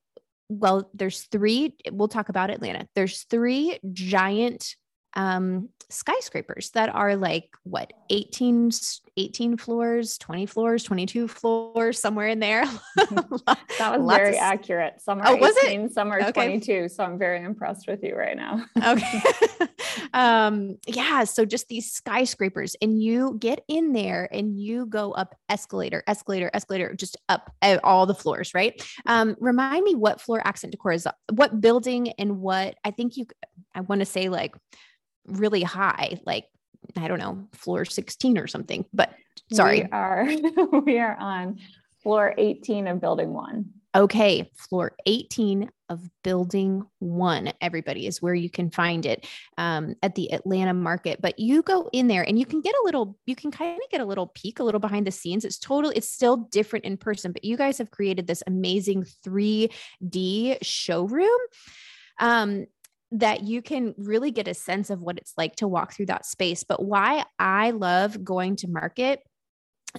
well, 0.50 0.90
there's 0.94 1.24
three. 1.24 1.74
We'll 1.92 2.08
talk 2.08 2.30
about 2.30 2.50
Atlanta. 2.50 2.88
There's 2.96 3.24
three 3.24 3.80
giant 3.92 4.76
um, 5.16 5.70
skyscrapers 5.90 6.72
that 6.72 6.94
are 6.94 7.16
like 7.16 7.50
what 7.64 7.94
18 8.10 8.72
18 9.18 9.58
floors 9.58 10.18
20 10.18 10.46
floors 10.46 10.84
22 10.84 11.28
floors 11.28 12.00
somewhere 12.00 12.28
in 12.28 12.40
there. 12.40 12.66
That 13.78 14.00
was 14.00 14.16
very 14.16 14.38
of... 14.38 14.42
accurate. 14.42 15.02
Some 15.02 15.20
are 15.20 15.28
oh, 15.28 15.36
18 15.36 15.42
was 15.42 15.56
it? 15.58 15.94
some 15.94 16.12
are 16.12 16.20
okay. 16.22 16.32
22 16.32 16.90
so 16.90 17.04
i'm 17.04 17.20
very 17.20 17.44
impressed 17.44 17.88
with 17.88 18.04
you 18.04 18.16
right 18.16 18.36
now. 18.36 18.66
Okay. 18.86 19.22
Um 20.14 20.78
yeah 20.88 21.24
so 21.24 21.46
just 21.46 21.70
these 21.70 21.92
skyscrapers 21.92 22.76
and 22.82 23.02
you 23.02 23.38
get 23.40 23.64
in 23.68 23.94
there 23.94 24.28
and 24.32 24.60
you 24.60 24.86
go 24.86 25.14
up 25.14 25.36
escalator 25.50 26.04
escalator 26.06 26.52
escalator 26.54 26.94
just 26.96 27.16
up 27.30 27.54
all 27.84 28.06
the 28.06 28.14
floors 28.14 28.54
right? 28.54 28.86
Um 29.06 29.36
remind 29.40 29.84
me 29.84 29.96
what 29.96 30.20
floor 30.20 30.42
accent 30.46 30.72
decor 30.72 30.92
is 30.92 31.08
what 31.34 31.62
building 31.62 32.12
and 32.18 32.40
what 32.40 32.76
i 32.84 32.92
think 32.92 33.16
you 33.16 33.26
i 33.74 33.82
want 33.82 34.00
to 34.00 34.06
say 34.06 34.28
like 34.28 34.56
really 35.28 35.64
high, 35.64 36.20
like 36.26 36.46
I 36.98 37.08
don't 37.08 37.20
know, 37.20 37.48
floor 37.54 37.86
16 37.86 38.38
or 38.38 38.48
something. 38.48 38.86
But 38.94 39.14
sorry. 39.52 39.82
We 39.82 39.90
are 39.92 40.28
we 40.86 41.00
are 41.00 41.16
on 41.16 41.60
floor 42.02 42.34
18 42.38 42.88
of 42.88 43.02
building 43.02 43.34
one. 43.34 43.74
Okay, 43.96 44.52
floor 44.58 44.92
18 45.06 45.72
of 45.88 46.02
Building 46.22 46.86
One. 47.00 47.54
Everybody 47.62 48.08
is 48.08 48.22
where 48.22 48.34
you 48.34 48.50
can 48.50 48.70
find 48.70 49.06
it 49.06 49.26
um, 49.58 49.96
at 50.04 50.16
the 50.16 50.34
Atlanta 50.34 50.74
market. 50.74 51.22
But 51.22 51.40
you 51.40 51.62
go 51.62 51.90
in 51.94 52.08
there 52.08 52.28
and 52.28 52.38
you 52.38 52.46
can 52.46 52.60
get 52.60 52.76
a 52.76 52.84
little, 52.84 53.18
you 53.26 53.38
can 53.38 53.52
kind 53.52 53.80
of 53.82 53.90
get 53.90 54.02
a 54.02 54.06
little 54.06 54.28
peek, 54.36 54.60
a 54.60 54.66
little 54.66 54.82
behind 54.82 55.08
the 55.08 55.12
scenes. 55.12 55.46
It's 55.46 55.58
total, 55.58 55.92
it's 55.96 56.12
still 56.12 56.36
different 56.36 56.84
in 56.84 56.98
person, 56.98 57.32
but 57.32 57.46
you 57.46 57.56
guys 57.56 57.78
have 57.78 57.90
created 57.90 58.28
this 58.28 58.44
amazing 58.46 59.06
3D 59.26 60.58
showroom. 60.62 61.40
Um, 62.20 62.66
that 63.16 63.44
you 63.44 63.62
can 63.62 63.94
really 63.98 64.32
get 64.32 64.48
a 64.48 64.54
sense 64.54 64.90
of 64.90 65.02
what 65.02 65.18
it's 65.18 65.34
like 65.38 65.56
to 65.58 65.68
walk 65.68 65.94
through 65.94 66.08
that 66.08 66.26
space. 66.26 66.64
But 66.64 66.84
why 66.84 67.24
I 67.40 67.72
love 67.72 68.24
going 68.24 68.58
to 68.58 68.68
market 68.68 69.22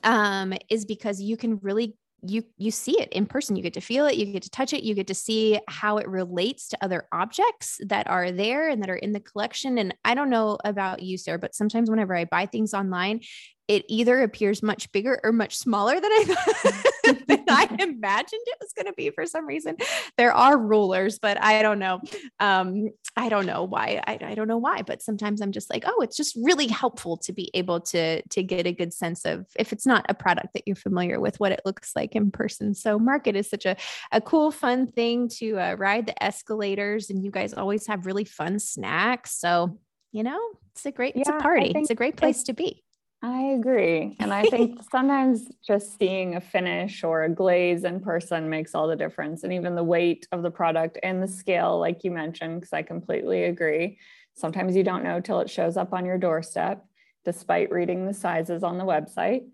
um, 0.05 0.52
is 0.68 0.85
because 0.85 1.20
you 1.20 1.37
can 1.37 1.59
really 1.59 1.96
you 2.22 2.42
you 2.57 2.70
see 2.70 2.98
it 3.00 3.12
in 3.12 3.26
person. 3.26 3.57
You 3.57 3.62
get 3.62 3.74
to 3.74 3.81
feel 3.81 4.07
it 4.07 4.16
you 4.16 4.26
get 4.26 4.42
to 4.42 4.50
touch 4.50 4.72
it 4.72 4.83
you 4.83 4.94
get 4.94 5.07
to 5.09 5.14
see 5.14 5.61
how 5.68 5.98
it 5.98 6.09
relates 6.09 6.68
to 6.68 6.79
other 6.83 7.07
objects 7.12 7.79
that 7.87 8.09
are 8.09 8.33
there 8.33 8.68
and 8.68 8.83
that 8.83 8.90
are 8.90 8.96
in 8.96 9.12
the 9.12 9.20
collection. 9.20 9.79
And 9.79 9.94
i 10.05 10.14
don't 10.14 10.31
know 10.31 10.59
about 10.64 11.02
you 11.02 11.18
sarah 11.18 11.38
but 11.38 11.55
sometimes 11.55 11.90
whenever 11.90 12.16
i 12.16 12.24
buy 12.24 12.46
things 12.46 12.72
online 12.72 13.20
it 13.68 13.85
either 13.88 14.22
appears 14.22 14.62
much 14.62 14.90
bigger 14.92 15.20
or 15.24 15.33
much 15.33 15.57
smaller 15.57 16.00
than 16.00 16.11
I 16.12 16.24
thought 16.24 17.29
I 17.48 17.64
imagined 17.78 18.42
it 18.46 18.59
was 18.61 18.72
going 18.72 18.87
to 18.87 18.92
be 18.92 19.11
for 19.11 19.26
some 19.26 19.46
reason. 19.46 19.76
There 20.16 20.32
are 20.32 20.59
rulers, 20.59 21.18
but 21.18 21.42
I 21.42 21.62
don't 21.62 21.78
know. 21.78 22.00
Um, 22.40 22.90
I 23.16 23.28
don't 23.28 23.46
know 23.46 23.64
why. 23.64 24.02
I, 24.06 24.18
I 24.20 24.35
don't 24.35 24.48
know 24.48 24.59
why, 24.59 24.82
but 24.82 25.02
sometimes 25.02 25.40
I'm 25.40 25.52
just 25.52 25.70
like, 25.70 25.85
oh, 25.87 26.00
it's 26.02 26.16
just 26.16 26.37
really 26.37 26.66
helpful 26.66 27.16
to 27.18 27.32
be 27.32 27.50
able 27.54 27.80
to 27.80 28.22
to 28.22 28.42
get 28.42 28.66
a 28.66 28.72
good 28.72 28.92
sense 28.92 29.24
of 29.24 29.46
if 29.59 29.72
it's 29.72 29.87
not 29.87 30.06
a 30.09 30.14
product 30.14 30.54
that 30.54 30.64
you're 30.66 30.76
familiar 30.76 31.20
with, 31.20 31.38
what 31.40 31.52
it 31.52 31.62
looks 31.64 31.94
like 31.96 32.14
in 32.14 32.30
person. 32.30 32.74
So 32.74 32.98
market 32.98 33.37
is 33.37 33.48
such 33.48 33.66
a 33.66 33.76
a 34.12 34.20
cool, 34.20 34.50
fun 34.50 34.87
thing 34.87 35.28
to 35.38 35.59
uh, 35.59 35.74
ride 35.78 36.06
the 36.06 36.22
escalators, 36.22 37.11
and 37.11 37.24
you 37.24 37.30
guys 37.30 37.54
always 37.54 37.87
have 37.87 38.06
really 38.06 38.24
fun 38.24 38.59
snacks. 38.59 39.38
So 39.38 39.78
you 40.12 40.22
know, 40.22 40.40
it's 40.72 40.87
a 40.87 40.92
great, 40.92 41.14
yeah, 41.14 41.20
it's 41.20 41.28
a 41.28 41.35
party. 41.35 41.72
It's 41.74 41.90
a 41.90 41.94
great 41.94 42.16
place 42.16 42.44
to 42.44 42.54
be. 42.54 42.82
I 43.22 43.40
agree. 43.59 44.16
And 44.20 44.33
I 44.33 44.44
think 44.44 44.81
sometimes 44.90 45.48
just 45.66 45.98
seeing 45.98 46.37
a 46.37 46.40
finish 46.40 47.02
or 47.02 47.24
a 47.24 47.29
glaze 47.29 47.85
in 47.85 48.00
person 48.00 48.50
makes 48.50 48.74
all 48.74 48.87
the 48.87 48.96
difference. 48.96 49.42
And 49.42 49.52
even 49.52 49.74
the 49.74 49.85
weight 49.85 50.29
of 50.33 50.42
the 50.42 50.50
product 50.50 50.98
and 51.02 51.22
the 51.22 51.29
scale, 51.29 51.79
like 51.79 52.05
you 52.05 52.11
mentioned, 52.11 52.61
because 52.61 52.72
I 52.72 52.83
completely 52.83 53.44
agree. 53.44 53.98
Sometimes 54.35 54.76
you 54.76 54.85
don't 54.85 55.05
know 55.05 55.20
till 55.20 55.40
it 55.40 55.50
shows 55.50 55.76
up 55.76 55.92
on 55.92 56.05
your 56.05 56.18
doorstep, 56.18 56.85
despite 57.24 57.72
reading 57.72 58.07
the 58.07 58.14
sizes 58.14 58.62
on 58.62 58.76
the 58.76 58.85
website. 58.85 59.44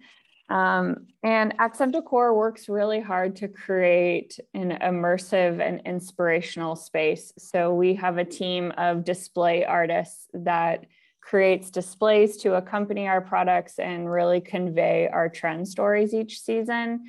Um, 0.49 1.07
and 1.23 1.55
Accent 1.59 1.93
Decor 1.93 2.35
works 2.35 2.69
really 2.69 3.01
hard 3.01 3.37
to 3.37 3.49
create 3.49 4.39
an 4.55 4.77
immersive 4.83 5.67
and 5.67 5.81
inspirational 5.87 6.77
space. 6.77 7.33
So 7.39 7.73
we 7.73 7.95
have 7.95 8.19
a 8.19 8.25
team 8.25 8.73
of 8.77 9.05
display 9.05 9.65
artists 9.65 10.27
that 10.35 10.85
creates 11.23 11.71
displays 11.71 12.37
to 12.39 12.57
accompany 12.57 13.09
our 13.09 13.23
products 13.23 13.79
and 13.79 14.11
really 14.11 14.41
convey 14.41 15.09
our 15.09 15.29
trend 15.29 15.67
stories 15.67 16.13
each 16.13 16.41
season. 16.41 17.05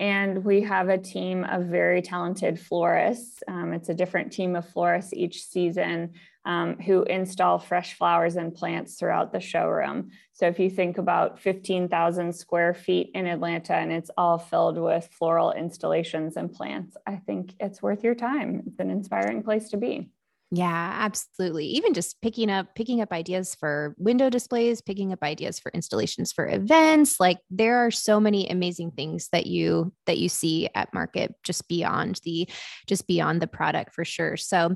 And 0.00 0.44
we 0.44 0.62
have 0.62 0.88
a 0.88 0.98
team 0.98 1.44
of 1.44 1.66
very 1.66 2.02
talented 2.02 2.58
florists. 2.58 3.42
Um, 3.46 3.72
it's 3.72 3.88
a 3.88 3.94
different 3.94 4.32
team 4.32 4.56
of 4.56 4.68
florists 4.68 5.12
each 5.12 5.44
season 5.44 6.14
um, 6.44 6.78
who 6.78 7.02
install 7.02 7.58
fresh 7.58 7.94
flowers 7.94 8.36
and 8.36 8.54
plants 8.54 8.94
throughout 8.94 9.32
the 9.32 9.40
showroom. 9.40 10.10
So 10.32 10.46
if 10.46 10.58
you 10.58 10.70
think 10.70 10.96
about 10.96 11.40
15,000 11.40 12.32
square 12.32 12.74
feet 12.74 13.10
in 13.14 13.26
Atlanta 13.26 13.74
and 13.74 13.92
it's 13.92 14.10
all 14.16 14.38
filled 14.38 14.78
with 14.78 15.08
floral 15.12 15.52
installations 15.52 16.36
and 16.36 16.52
plants, 16.52 16.96
I 17.06 17.16
think 17.16 17.54
it's 17.60 17.82
worth 17.82 18.02
your 18.02 18.14
time. 18.14 18.62
It's 18.66 18.78
an 18.78 18.90
inspiring 18.90 19.42
place 19.42 19.68
to 19.70 19.76
be. 19.76 20.10
Yeah, 20.50 20.92
absolutely. 21.00 21.66
Even 21.66 21.92
just 21.92 22.22
picking 22.22 22.50
up 22.50 22.74
picking 22.74 23.02
up 23.02 23.12
ideas 23.12 23.54
for 23.54 23.94
window 23.98 24.30
displays, 24.30 24.80
picking 24.80 25.12
up 25.12 25.22
ideas 25.22 25.58
for 25.58 25.70
installations 25.72 26.32
for 26.32 26.48
events, 26.48 27.20
like 27.20 27.38
there 27.50 27.84
are 27.84 27.90
so 27.90 28.18
many 28.18 28.48
amazing 28.48 28.92
things 28.92 29.28
that 29.32 29.46
you 29.46 29.92
that 30.06 30.16
you 30.16 30.30
see 30.30 30.68
at 30.74 30.94
market 30.94 31.34
just 31.44 31.68
beyond 31.68 32.20
the 32.24 32.48
just 32.86 33.06
beyond 33.06 33.42
the 33.42 33.46
product 33.46 33.94
for 33.94 34.06
sure. 34.06 34.38
So 34.38 34.74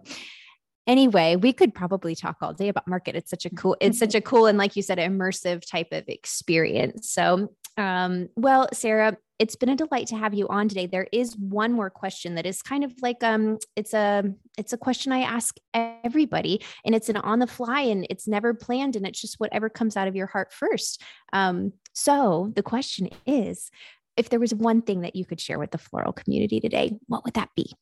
anyway 0.87 1.37
we 1.37 1.53
could 1.53 1.73
probably 1.73 2.15
talk 2.15 2.37
all 2.43 2.53
day 2.53 2.69
about 2.69 2.89
market 2.89 3.15
it's 3.15 3.31
such 3.31 3.47
a 3.47 3.51
cool 3.51 3.77
it's 3.81 4.01
such 4.01 4.15
a 4.17 4.21
cool 4.21 4.47
and 4.47 4.59
like 4.59 4.75
you 4.75 4.83
said 4.83 4.99
immersive 4.99 5.63
type 5.65 5.87
of 5.93 6.03
experience 6.09 7.09
so 7.13 7.53
um 7.77 8.29
well 8.37 8.69
sarah 8.73 9.17
it's 9.43 9.57
been 9.57 9.71
a 9.71 9.75
delight 9.75 10.07
to 10.07 10.17
have 10.17 10.35
you 10.35 10.47
on 10.47 10.69
today. 10.69 10.87
There 10.87 11.09
is 11.11 11.37
one 11.37 11.73
more 11.73 11.91
question 11.91 12.37
that 12.37 12.47
is 12.47 12.63
kind 12.63 12.85
of 12.85 12.95
like 13.03 13.25
um 13.25 13.59
it's 13.75 13.93
a 13.93 14.23
it's 14.57 14.73
a 14.73 14.77
question 14.77 15.11
I 15.11 15.23
ask 15.23 15.57
everybody 15.75 16.63
and 16.85 16.95
it's 16.95 17.09
an 17.09 17.17
on 17.17 17.41
the 17.41 17.49
fly 17.49 17.81
and 17.81 18.07
it's 18.09 18.29
never 18.29 18.55
planned 18.55 18.95
and 18.95 19.05
it's 19.05 19.21
just 19.21 19.41
whatever 19.41 19.69
comes 19.69 19.97
out 19.97 20.07
of 20.07 20.15
your 20.15 20.29
heart 20.29 20.53
first. 20.53 21.03
Um 21.33 21.73
so 21.93 22.53
the 22.55 22.63
question 22.63 23.09
is 23.27 23.73
if 24.17 24.29
there 24.29 24.39
was 24.39 24.55
one 24.55 24.81
thing 24.81 25.01
that 25.01 25.17
you 25.17 25.25
could 25.25 25.41
share 25.41 25.59
with 25.59 25.73
the 25.73 25.79
floral 25.79 26.13
community 26.13 26.61
today, 26.61 26.93
what 27.09 27.25
would 27.25 27.35
that 27.35 27.49
be? 27.57 27.73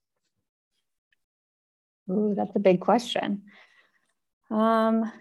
Ooh, 2.11 2.33
that's 2.35 2.57
a 2.57 2.61
big 2.61 2.81
question. 2.81 3.43
Um 4.51 5.13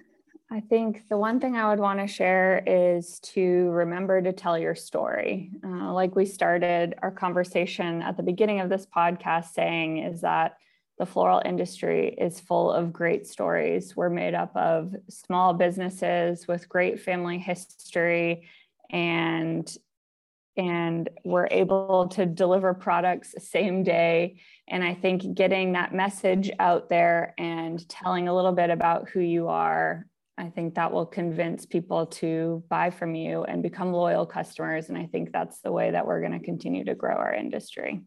I 0.51 0.61
think 0.61 1.07
the 1.09 1.17
one 1.17 1.39
thing 1.39 1.55
I 1.55 1.69
would 1.69 1.79
want 1.79 1.99
to 1.99 2.07
share 2.07 2.63
is 2.65 3.19
to 3.19 3.69
remember 3.69 4.19
to 4.19 4.33
tell 4.33 4.57
your 4.57 4.73
story. 4.73 5.51
Uh, 5.63 5.93
like 5.93 6.15
we 6.15 6.25
started 6.25 6.95
our 7.03 7.11
conversation 7.11 8.01
at 8.01 8.17
the 8.17 8.23
beginning 8.23 8.59
of 8.59 8.69
this 8.69 8.87
podcast 8.87 9.53
saying, 9.53 9.99
is 9.99 10.21
that 10.21 10.57
the 10.97 11.05
floral 11.05 11.41
industry 11.45 12.15
is 12.19 12.39
full 12.39 12.71
of 12.71 12.91
great 12.91 13.27
stories. 13.27 13.95
We're 13.95 14.09
made 14.09 14.33
up 14.33 14.55
of 14.55 14.95
small 15.07 15.53
businesses 15.53 16.47
with 16.47 16.67
great 16.67 16.99
family 16.99 17.37
history 17.37 18.49
and 18.89 19.71
and 20.57 21.09
we're 21.23 21.47
able 21.51 22.07
to 22.09 22.25
deliver 22.25 22.73
products 22.73 23.35
same 23.37 23.83
day 23.83 24.39
and 24.67 24.83
i 24.83 24.95
think 24.95 25.35
getting 25.35 25.73
that 25.73 25.93
message 25.93 26.51
out 26.59 26.89
there 26.89 27.35
and 27.37 27.87
telling 27.87 28.27
a 28.27 28.35
little 28.35 28.51
bit 28.51 28.71
about 28.71 29.07
who 29.09 29.19
you 29.19 29.47
are 29.47 30.08
I 30.39 30.49
think 30.49 30.75
that 30.75 30.93
will 30.93 31.05
convince 31.05 31.65
people 31.65 32.05
to 32.05 32.63
buy 32.69 32.91
from 32.91 33.13
you 33.13 33.43
and 33.43 33.61
become 33.61 33.91
loyal 33.91 34.25
customers. 34.25 34.87
And 34.87 34.97
I 34.97 35.05
think 35.05 35.33
that's 35.33 35.59
the 35.59 35.71
way 35.71 35.91
that 35.91 36.07
we're 36.07 36.21
going 36.21 36.39
to 36.39 36.45
continue 36.45 36.85
to 36.85 36.95
grow 36.95 37.15
our 37.15 37.33
industry. 37.33 37.99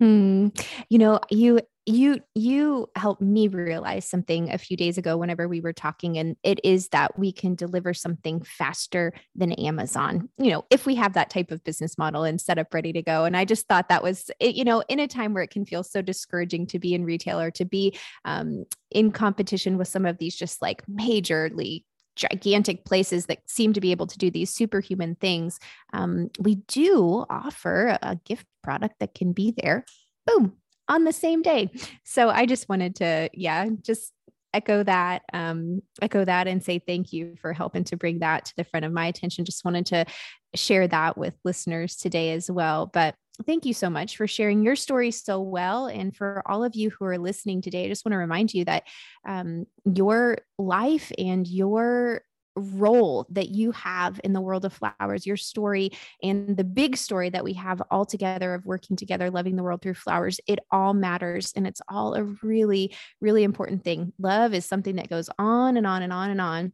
Hmm. 0.00 0.48
You 0.88 0.98
know, 0.98 1.20
you 1.30 1.60
you 1.88 2.20
you 2.34 2.86
helped 2.96 3.22
me 3.22 3.48
realize 3.48 4.08
something 4.08 4.52
a 4.52 4.58
few 4.58 4.76
days 4.76 4.98
ago 4.98 5.16
whenever 5.16 5.48
we 5.48 5.62
were 5.62 5.72
talking 5.72 6.18
and 6.18 6.36
it 6.42 6.60
is 6.62 6.88
that 6.90 7.18
we 7.18 7.32
can 7.32 7.54
deliver 7.54 7.94
something 7.94 8.42
faster 8.42 9.14
than 9.34 9.52
Amazon. 9.52 10.28
You 10.36 10.50
know, 10.50 10.64
if 10.70 10.84
we 10.84 10.94
have 10.96 11.14
that 11.14 11.30
type 11.30 11.50
of 11.50 11.64
business 11.64 11.96
model 11.96 12.24
and 12.24 12.38
set 12.38 12.58
up 12.58 12.74
ready 12.74 12.92
to 12.92 13.02
go. 13.02 13.24
And 13.24 13.34
I 13.34 13.46
just 13.46 13.66
thought 13.66 13.88
that 13.88 14.02
was 14.02 14.30
you 14.38 14.64
know, 14.64 14.82
in 14.88 15.00
a 15.00 15.08
time 15.08 15.32
where 15.32 15.42
it 15.42 15.50
can 15.50 15.64
feel 15.64 15.82
so 15.82 16.02
discouraging 16.02 16.66
to 16.68 16.78
be 16.78 16.92
in 16.92 17.04
retail 17.04 17.40
or 17.40 17.50
to 17.52 17.64
be 17.64 17.98
um, 18.26 18.66
in 18.90 19.10
competition 19.10 19.78
with 19.78 19.88
some 19.88 20.04
of 20.04 20.18
these 20.18 20.36
just 20.36 20.60
like 20.60 20.84
majorly 20.86 21.84
gigantic 22.18 22.84
places 22.84 23.26
that 23.26 23.38
seem 23.46 23.72
to 23.72 23.80
be 23.80 23.92
able 23.92 24.06
to 24.08 24.18
do 24.18 24.30
these 24.30 24.50
superhuman 24.50 25.14
things, 25.14 25.58
um, 25.92 26.28
we 26.38 26.56
do 26.56 27.24
offer 27.30 27.96
a 28.02 28.16
gift 28.24 28.46
product 28.62 28.96
that 29.00 29.14
can 29.14 29.32
be 29.32 29.54
there, 29.56 29.84
boom, 30.26 30.54
on 30.88 31.04
the 31.04 31.12
same 31.12 31.42
day. 31.42 31.70
So 32.04 32.28
I 32.28 32.44
just 32.44 32.68
wanted 32.68 32.96
to, 32.96 33.30
yeah, 33.32 33.66
just 33.80 34.12
echo 34.54 34.82
that 34.82 35.22
um, 35.32 35.82
echo 36.00 36.24
that 36.24 36.48
and 36.48 36.64
say 36.64 36.78
thank 36.78 37.12
you 37.12 37.36
for 37.40 37.52
helping 37.52 37.84
to 37.84 37.96
bring 37.96 38.20
that 38.20 38.46
to 38.46 38.54
the 38.56 38.64
front 38.64 38.86
of 38.86 38.92
my 38.92 39.06
attention. 39.06 39.44
Just 39.44 39.64
wanted 39.64 39.86
to 39.86 40.06
share 40.54 40.88
that 40.88 41.16
with 41.16 41.34
listeners 41.44 41.96
today 41.96 42.32
as 42.32 42.50
well. 42.50 42.86
But 42.86 43.14
thank 43.46 43.64
you 43.64 43.74
so 43.74 43.88
much 43.88 44.16
for 44.16 44.26
sharing 44.26 44.62
your 44.62 44.76
story 44.76 45.10
so 45.10 45.40
well. 45.40 45.86
And 45.86 46.14
for 46.14 46.42
all 46.46 46.64
of 46.64 46.74
you 46.74 46.90
who 46.90 47.04
are 47.04 47.18
listening 47.18 47.62
today, 47.62 47.84
I 47.84 47.88
just 47.88 48.04
want 48.04 48.12
to 48.12 48.18
remind 48.18 48.52
you 48.52 48.64
that 48.64 48.84
um, 49.26 49.66
your 49.84 50.38
life 50.58 51.12
and 51.16 51.46
your 51.46 52.22
role 52.58 53.26
that 53.30 53.48
you 53.48 53.70
have 53.72 54.20
in 54.24 54.32
the 54.32 54.40
world 54.40 54.64
of 54.64 54.72
flowers, 54.72 55.26
your 55.26 55.36
story 55.36 55.90
and 56.22 56.56
the 56.56 56.64
big 56.64 56.96
story 56.96 57.30
that 57.30 57.44
we 57.44 57.52
have 57.54 57.80
all 57.90 58.04
together 58.04 58.54
of 58.54 58.66
working 58.66 58.96
together, 58.96 59.30
loving 59.30 59.56
the 59.56 59.62
world 59.62 59.80
through 59.80 59.94
flowers, 59.94 60.40
it 60.46 60.58
all 60.70 60.94
matters. 60.94 61.52
And 61.54 61.66
it's 61.66 61.80
all 61.88 62.14
a 62.14 62.24
really, 62.42 62.94
really 63.20 63.44
important 63.44 63.84
thing. 63.84 64.12
Love 64.18 64.54
is 64.54 64.64
something 64.64 64.96
that 64.96 65.08
goes 65.08 65.30
on 65.38 65.76
and 65.76 65.86
on 65.86 66.02
and 66.02 66.12
on 66.12 66.30
and 66.30 66.40
on 66.40 66.72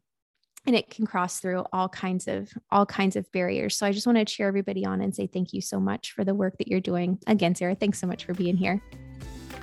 and 0.67 0.75
it 0.75 0.91
can 0.91 1.07
cross 1.07 1.41
through 1.41 1.65
all 1.73 1.89
kinds 1.89 2.29
of 2.29 2.53
all 2.71 2.87
kinds 2.87 3.17
of 3.17 3.31
barriers. 3.33 3.77
So 3.77 3.87
i 3.87 3.93
just 3.93 4.07
want 4.07 4.19
to 4.19 4.25
cheer 4.25 4.49
everybody 4.49 4.85
on 4.85 5.01
and 5.01 5.15
say 5.15 5.27
thank 5.27 5.53
you 5.53 5.61
so 5.61 5.79
much 5.81 6.13
for 6.13 6.25
the 6.25 6.35
work 6.35 6.59
that 6.59 6.69
you're 6.69 6.81
doing. 6.81 7.19
Again 7.27 7.55
sarah 7.55 7.75
thanks 7.75 8.01
so 8.01 8.07
much 8.07 8.25
for 8.25 8.35
being 8.35 8.57
here. 8.57 8.83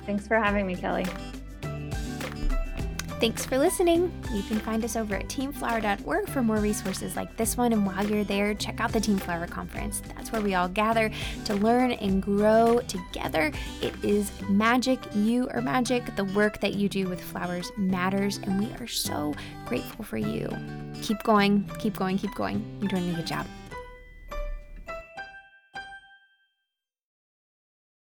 Thanks 0.06 0.26
for 0.26 0.36
having 0.36 0.66
me 0.66 0.74
kelly 0.74 1.06
Thanks 3.22 3.46
for 3.46 3.56
listening. 3.56 4.12
You 4.32 4.42
can 4.42 4.58
find 4.58 4.84
us 4.84 4.96
over 4.96 5.14
at 5.14 5.28
teamflower.org 5.28 6.28
for 6.28 6.42
more 6.42 6.56
resources 6.56 7.14
like 7.14 7.36
this 7.36 7.56
one. 7.56 7.72
And 7.72 7.86
while 7.86 8.04
you're 8.04 8.24
there, 8.24 8.52
check 8.52 8.80
out 8.80 8.90
the 8.90 8.98
Team 8.98 9.16
Flower 9.16 9.46
Conference. 9.46 10.02
That's 10.16 10.32
where 10.32 10.40
we 10.40 10.54
all 10.56 10.66
gather 10.66 11.08
to 11.44 11.54
learn 11.54 11.92
and 11.92 12.20
grow 12.20 12.80
together. 12.88 13.52
It 13.80 13.94
is 14.02 14.32
magic. 14.48 14.98
You 15.14 15.48
are 15.50 15.62
magic. 15.62 16.16
The 16.16 16.24
work 16.24 16.60
that 16.62 16.74
you 16.74 16.88
do 16.88 17.06
with 17.06 17.20
flowers 17.22 17.70
matters. 17.76 18.38
And 18.38 18.58
we 18.58 18.74
are 18.80 18.88
so 18.88 19.34
grateful 19.66 20.04
for 20.04 20.16
you. 20.16 20.48
Keep 21.00 21.22
going, 21.22 21.70
keep 21.78 21.94
going, 21.96 22.18
keep 22.18 22.34
going. 22.34 22.76
You're 22.80 22.88
doing 22.88 23.08
a 23.10 23.14
good 23.14 23.28
job. 23.28 23.46